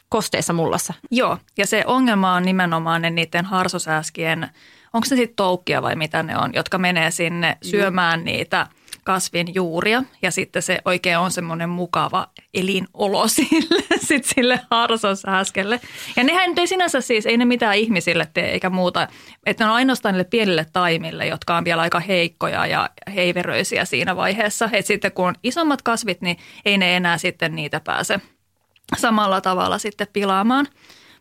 kosteessa 0.09 0.53
mullassa? 0.53 0.95
Joo, 1.11 1.39
ja 1.59 1.67
se 1.67 1.85
ongelma 1.87 2.35
on 2.35 2.43
nimenomaan 2.43 3.03
ne 3.03 3.11
niiden 3.11 3.45
harsosääskien– 3.45 4.49
onko 4.93 5.05
se 5.05 5.17
sitten 5.17 5.37
toukkia 5.37 5.83
vai 5.83 5.97
mitä 5.97 6.23
ne 6.23 6.39
on, 6.39 6.51
jotka 6.55 6.79
menee 6.79 7.11
sinne 7.11 7.59
syömään 7.63 8.25
niitä 8.25 8.67
kasvin 9.05 9.55
juuria 9.55 10.03
ja 10.23 10.31
sitten 10.31 10.63
se 10.63 10.79
oikein 10.85 11.19
on 11.19 11.31
semmoinen 11.31 11.69
mukava 11.69 12.29
elinolo 12.55 13.29
sille, 13.39 13.85
sit 14.07 14.25
sille 14.25 14.61
harsosäskelle. 14.71 15.81
Ja 16.17 16.25
nehän 16.25 16.53
ei 16.57 16.67
sinänsä 16.67 17.01
siis, 17.01 17.27
ei 17.27 17.37
ne 17.37 17.45
mitään 17.45 17.77
ihmisille 17.77 18.29
tee 18.35 18.51
eikä 18.51 18.71
muuta, 18.71 19.09
että 19.47 19.65
ne 19.65 19.71
on 19.71 19.77
ainoastaan 19.77 20.13
niille 20.13 20.25
pienille 20.25 20.67
taimille, 20.73 21.27
jotka 21.27 21.57
on 21.57 21.65
vielä 21.65 21.83
aika 21.83 22.01
heikkoja 22.01 22.67
ja 22.67 22.91
heiveröisiä 23.15 23.85
siinä 23.85 24.17
vaiheessa. 24.17 24.65
Että 24.73 24.87
sitten 24.87 25.13
kun 25.13 25.27
on 25.27 25.35
isommat 25.43 25.83
kasvit, 25.83 26.21
niin 26.21 26.37
ei 26.65 26.79
ne 26.79 26.97
enää 26.97 27.19
sitten 27.19 27.57
niitä 27.57 27.81
pääse 27.81 28.21
samalla 28.97 29.41
tavalla 29.41 29.79
sitten 29.79 30.07
pilaamaan. 30.13 30.67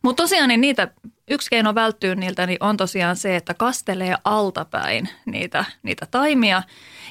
Mutta 0.02 0.24
tosiaan 0.24 0.48
niin 0.48 0.62
niitä 0.62 0.88
yksi 1.30 1.50
keino 1.50 1.76
välttyä 1.76 2.16
niiltä 2.16 2.46
niin 2.46 2.58
on 2.64 2.78
tosiaan 2.78 3.16
se, 3.16 3.36
että 3.36 3.54
kastelee 3.54 4.16
altapäin 4.24 5.10
niitä, 5.26 5.66
niitä 5.84 6.06
taimia. 6.12 6.64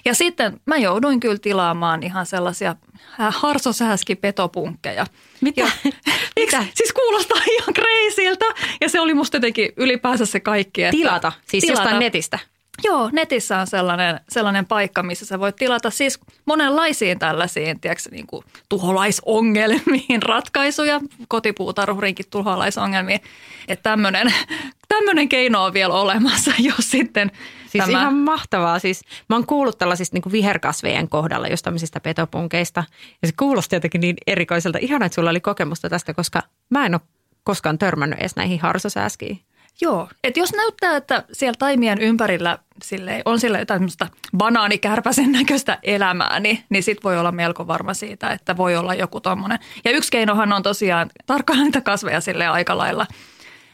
Ja 0.05 0.14
sitten 0.14 0.61
mä 0.66 0.77
jouduin 0.77 1.20
kyllä 1.20 1.38
tilaamaan 1.38 2.03
ihan 2.03 2.27
sellaisia 2.27 2.77
harsosääski-petopunkkeja. 3.18 5.07
Mitä? 5.40 5.61
Ja, 5.61 5.70
Mitä? 6.40 6.64
Siis 6.74 6.92
kuulostaa 6.92 7.42
ihan 7.59 7.74
kreisiltä. 7.74 8.44
Ja 8.81 8.88
se 8.88 9.01
oli 9.01 9.14
musta 9.14 9.37
jotenkin 9.37 9.72
ylipäänsä 9.77 10.27
se 10.27 10.40
kaikki. 10.40 10.85
Että 10.85 10.96
tilata, 10.96 11.33
siis 11.46 11.64
tilata. 11.64 11.83
jostain 11.83 12.01
netistä. 12.01 12.38
Joo, 12.84 13.10
netissä 13.12 13.58
on 13.58 13.66
sellainen, 13.66 14.20
sellainen 14.28 14.66
paikka, 14.66 15.02
missä 15.02 15.26
sä 15.26 15.40
voit 15.40 15.56
tilata 15.56 15.90
siis 15.90 16.20
monenlaisiin 16.44 17.18
tällaisiin 17.18 17.80
tiedätkö, 17.80 18.10
niin 18.10 18.26
kuin 18.26 18.44
tuholaisongelmiin 18.68 20.22
ratkaisuja, 20.32 21.00
kotipuutarhurinkin 21.28 22.26
tuholaisongelmiin. 22.30 23.20
Että 23.68 23.82
tämmöinen, 23.82 24.32
tämmöinen 24.94 25.28
keino 25.28 25.64
on 25.64 25.72
vielä 25.72 25.94
olemassa, 25.94 26.52
jos 26.76 26.90
sitten 26.90 27.30
Siis 27.68 27.84
tämä... 27.84 28.00
ihan 28.00 28.14
mahtavaa. 28.14 28.78
Siis 28.78 29.02
mä 29.28 29.36
oon 29.36 29.46
kuullut 29.46 29.78
tällaisista 29.78 30.16
niin 30.16 30.22
kuin 30.22 30.32
viherkasvejen 30.32 31.08
kohdalla, 31.08 31.48
just 31.48 31.64
tämmöisistä 31.64 32.00
petopunkeista. 32.00 32.84
Ja 33.22 33.28
se 33.28 33.34
kuulosti 33.38 33.76
jotenkin 33.76 34.00
niin 34.00 34.16
erikoiselta. 34.26 34.78
Ihan 34.80 35.02
että 35.02 35.14
sulla 35.14 35.30
oli 35.30 35.40
kokemusta 35.40 35.88
tästä, 35.88 36.14
koska 36.14 36.42
mä 36.70 36.86
en 36.86 36.94
ole 36.94 37.00
koskaan 37.44 37.78
törmännyt 37.78 38.18
edes 38.18 38.36
näihin 38.36 38.60
harsosääskiin. 38.60 39.40
Joo, 39.80 40.08
että 40.24 40.40
jos 40.40 40.52
näyttää, 40.52 40.96
että 40.96 41.24
siellä 41.32 41.56
taimien 41.58 42.00
ympärillä 42.00 42.58
sille 42.82 43.22
on 43.24 43.40
sille 43.40 43.58
jotain 43.58 43.88
banaanikärpäsen 44.36 45.32
näköistä 45.32 45.78
elämää, 45.82 46.40
niin, 46.40 46.64
niin 46.68 46.82
sit 46.82 47.04
voi 47.04 47.18
olla 47.18 47.32
melko 47.32 47.66
varma 47.66 47.94
siitä, 47.94 48.30
että 48.30 48.56
voi 48.56 48.76
olla 48.76 48.94
joku 48.94 49.20
tommonen. 49.20 49.58
Ja 49.84 49.90
yksi 49.90 50.10
keinohan 50.10 50.52
on 50.52 50.62
tosiaan 50.62 51.10
tarkkailla 51.26 51.64
niitä 51.64 51.80
kasveja 51.80 52.20
sille 52.20 52.46
aika 52.46 52.78
lailla 52.78 53.06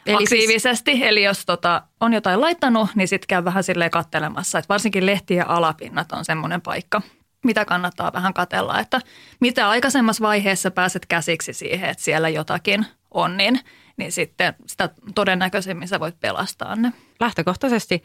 eli 0.05 0.17
siis- 0.17 0.29
aktiivisesti. 0.31 0.91
Siis... 0.91 1.03
Eli 1.03 1.23
jos 1.23 1.45
tota, 1.45 1.81
on 1.99 2.13
jotain 2.13 2.41
laittanut, 2.41 2.89
niin 2.95 3.07
sitten 3.07 3.27
käy 3.27 3.45
vähän 3.45 3.63
silleen 3.63 3.91
kattelemassa. 3.91 4.59
Että 4.59 4.69
varsinkin 4.69 5.05
lehtien 5.05 5.49
alapinnat 5.49 6.11
on 6.11 6.25
semmoinen 6.25 6.61
paikka, 6.61 7.01
mitä 7.43 7.65
kannattaa 7.65 8.13
vähän 8.13 8.33
katella, 8.33 8.79
että 8.79 9.01
mitä 9.39 9.69
aikaisemmassa 9.69 10.23
vaiheessa 10.23 10.71
pääset 10.71 11.05
käsiksi 11.05 11.53
siihen, 11.53 11.89
että 11.89 12.03
siellä 12.03 12.29
jotakin 12.29 12.85
on, 13.11 13.37
niin– 13.37 13.59
niin 13.97 14.11
sitten 14.11 14.53
sitä 14.65 14.89
todennäköisemmin 15.15 15.87
sä 15.87 15.99
voit 15.99 16.19
pelastaa 16.19 16.75
ne. 16.75 16.93
Lähtökohtaisesti 17.19 18.03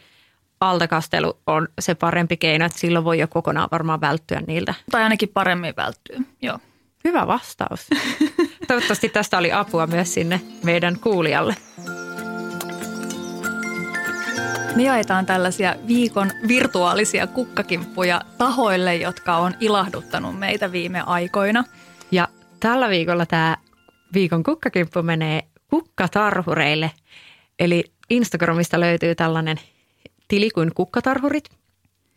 altakastelu 0.61 1.38
on 1.46 1.68
se 1.81 1.94
parempi 1.94 2.37
keino, 2.37 2.66
että 2.66 2.79
silloin 2.79 3.05
voi 3.05 3.18
jo 3.18 3.29
kokonaan 3.29 3.68
varmaan 3.72 4.00
välttyä 4.00 4.40
niiltä. 4.46 4.74
Tai 4.90 5.03
ainakin 5.03 5.29
paremmin 5.29 5.76
välttyä, 5.76 6.20
joo. 6.42 6.59
Hyvä 7.05 7.26
vastaus. 7.26 7.87
Toivottavasti 8.68 9.09
tästä 9.09 9.38
oli 9.38 9.53
apua 9.53 9.87
myös 9.87 10.14
sinne 10.14 10.40
meidän 10.64 10.98
kuulijalle. 11.00 11.57
Me 14.76 14.83
jaetaan 14.83 15.26
tällaisia 15.26 15.76
viikon 15.87 16.31
virtuaalisia 16.48 17.26
kukkakimppuja 17.26 18.20
tahoille, 18.38 18.96
jotka 18.96 19.37
on 19.37 19.55
ilahduttanut 19.61 20.38
meitä 20.38 20.72
viime 20.72 21.00
aikoina. 21.00 21.64
Ja 22.11 22.29
tällä 22.61 22.88
viikolla 22.88 23.26
tämä 23.26 23.57
viikon 24.14 24.42
kukkakimppu 24.42 25.03
menee 25.03 25.42
kukkatarhureille. 25.70 26.90
Eli 27.59 27.85
Instagramista 28.11 28.80
löytyy 28.80 29.14
tällainen 29.14 29.56
tili 30.28 30.50
kuin 30.50 30.74
kukkatarhurit. 30.74 31.44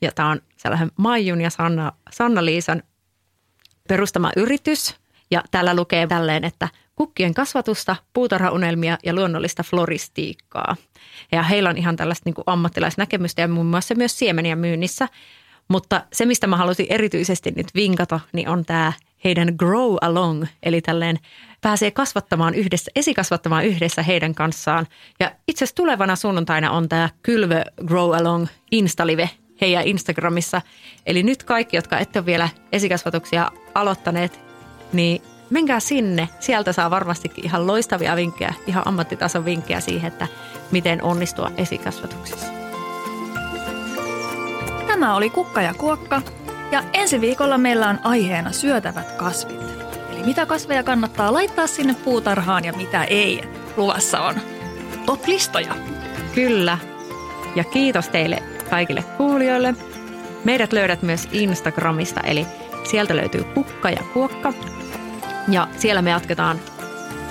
Ja 0.02 0.12
tämä 0.12 0.30
on 0.30 0.42
sellainen 0.58 0.92
Maijun 0.98 1.42
ja 1.42 1.50
Sanna, 1.50 1.92
Sanna-Liisan 2.12 2.84
perustama 3.88 4.32
yritys. 4.36 4.96
Ja 5.32 5.44
täällä 5.52 5.76
lukee 5.76 6.08
tälleen, 6.08 6.44
että 6.44 6.68
kukkien 6.96 7.34
kasvatusta, 7.34 7.96
puutarhaunelmia 8.14 8.98
ja 9.04 9.14
luonnollista 9.14 9.64
floristiikkaa. 9.64 10.76
Ja 11.32 11.44
heillä 11.44 11.70
on 11.70 11.78
ihan 11.78 11.96
tällaista 11.96 12.22
niin 12.26 12.36
kuin 12.36 12.44
ammattilaisnäkemystä 12.48 13.42
ja 13.42 13.48
muun 13.48 13.66
muassa 13.66 13.96
myös 13.96 14.20
siemeniä 14.20 14.56
myynnissä. 14.56 15.08
Mutta 15.68 16.04
se, 16.14 16.26
mistä 16.26 16.48
mä 16.48 16.58
halusin 16.58 16.86
erityisesti 16.90 17.52
nyt 17.52 17.68
vinkata, 17.76 18.20
niin 18.34 18.50
on 18.50 18.66
tämä 18.66 18.94
heidän 19.24 19.54
grow 19.58 19.96
along, 20.02 20.46
eli 20.64 20.82
tälleen 20.82 21.20
pääsee 21.62 21.92
kasvattamaan 21.92 22.54
yhdessä, 22.56 22.92
esikasvattamaan 22.96 23.66
yhdessä 23.66 24.04
heidän 24.04 24.36
kanssaan. 24.36 24.88
Ja 25.20 25.32
itse 25.48 25.66
asiassa 25.66 25.76
tulevana 25.76 26.16
sunnuntaina 26.16 26.72
on 26.72 26.90
tämä 26.90 27.10
Kylvö 27.24 27.64
Grow 27.86 28.16
Along 28.16 28.48
Instalive 28.72 29.30
heidän 29.62 29.88
Instagramissa. 29.88 30.62
Eli 31.06 31.24
nyt 31.24 31.44
kaikki, 31.44 31.78
jotka 31.78 32.00
ette 32.00 32.20
ole 32.20 32.26
vielä 32.26 32.50
esikasvatuksia 32.72 33.52
aloittaneet, 33.76 34.40
niin 34.94 35.22
menkää 35.50 35.80
sinne. 35.80 36.30
Sieltä 36.40 36.74
saa 36.74 36.90
varmastikin 36.90 37.46
ihan 37.46 37.68
loistavia 37.68 38.16
vinkkejä, 38.16 38.54
ihan 38.68 38.88
ammattitason 38.88 39.46
vinkkejä 39.46 39.80
siihen, 39.80 40.08
että 40.08 40.28
miten 40.72 41.04
onnistua 41.04 41.52
esikasvatuksessa. 41.58 42.54
Tämä 44.88 45.16
oli 45.16 45.30
Kukka 45.30 45.62
ja 45.62 45.74
Kuokka 45.74 46.22
ja 46.74 46.84
ensi 46.94 47.22
viikolla 47.22 47.58
meillä 47.58 47.90
on 47.90 48.00
aiheena 48.04 48.52
syötävät 48.52 49.12
kasvit. 49.12 49.62
Eli 50.12 50.24
mitä 50.24 50.46
kasveja 50.46 50.84
kannattaa 50.84 51.34
laittaa 51.34 51.68
sinne 51.68 51.96
puutarhaan 52.04 52.66
ja 52.66 52.74
mitä 52.74 53.04
ei. 53.04 53.44
Luvassa 53.78 54.22
on 54.22 54.36
top-listoja. 55.06 55.76
Kyllä. 56.36 56.78
Ja 57.56 57.64
kiitos 57.64 58.10
teille 58.10 58.44
kaikille 58.70 59.04
kuulijoille. 59.18 59.76
Meidät 60.44 60.74
löydät 60.74 61.02
myös 61.02 61.28
Instagramista, 61.32 62.22
eli 62.22 62.48
sieltä 62.84 63.16
löytyy 63.16 63.44
Kukka 63.44 63.90
ja 63.90 64.04
Kuokka. 64.14 64.54
Ja 65.48 65.68
siellä 65.78 66.02
me 66.02 66.10
jatketaan 66.10 66.60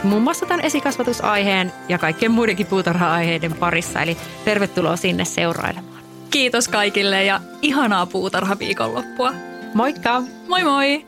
muun 0.02 0.22
muassa 0.22 0.46
tämän 0.46 0.64
esikasvatusaiheen 0.64 1.72
ja 1.88 1.98
kaikkien 1.98 2.32
muidenkin 2.32 2.66
puutarha-aiheiden 2.66 3.54
parissa. 3.54 4.02
Eli 4.02 4.16
tervetuloa 4.44 4.96
sinne 4.96 5.24
seurailemaan. 5.24 6.01
Kiitos 6.32 6.68
kaikille 6.68 7.24
ja 7.24 7.40
ihanaa 7.62 8.06
puutarha-viikonloppua. 8.06 9.32
Moikka! 9.74 10.22
Moi 10.48 10.64
moi! 10.64 11.06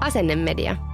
Asennemedia. 0.00 0.76
Imagine 0.76 0.93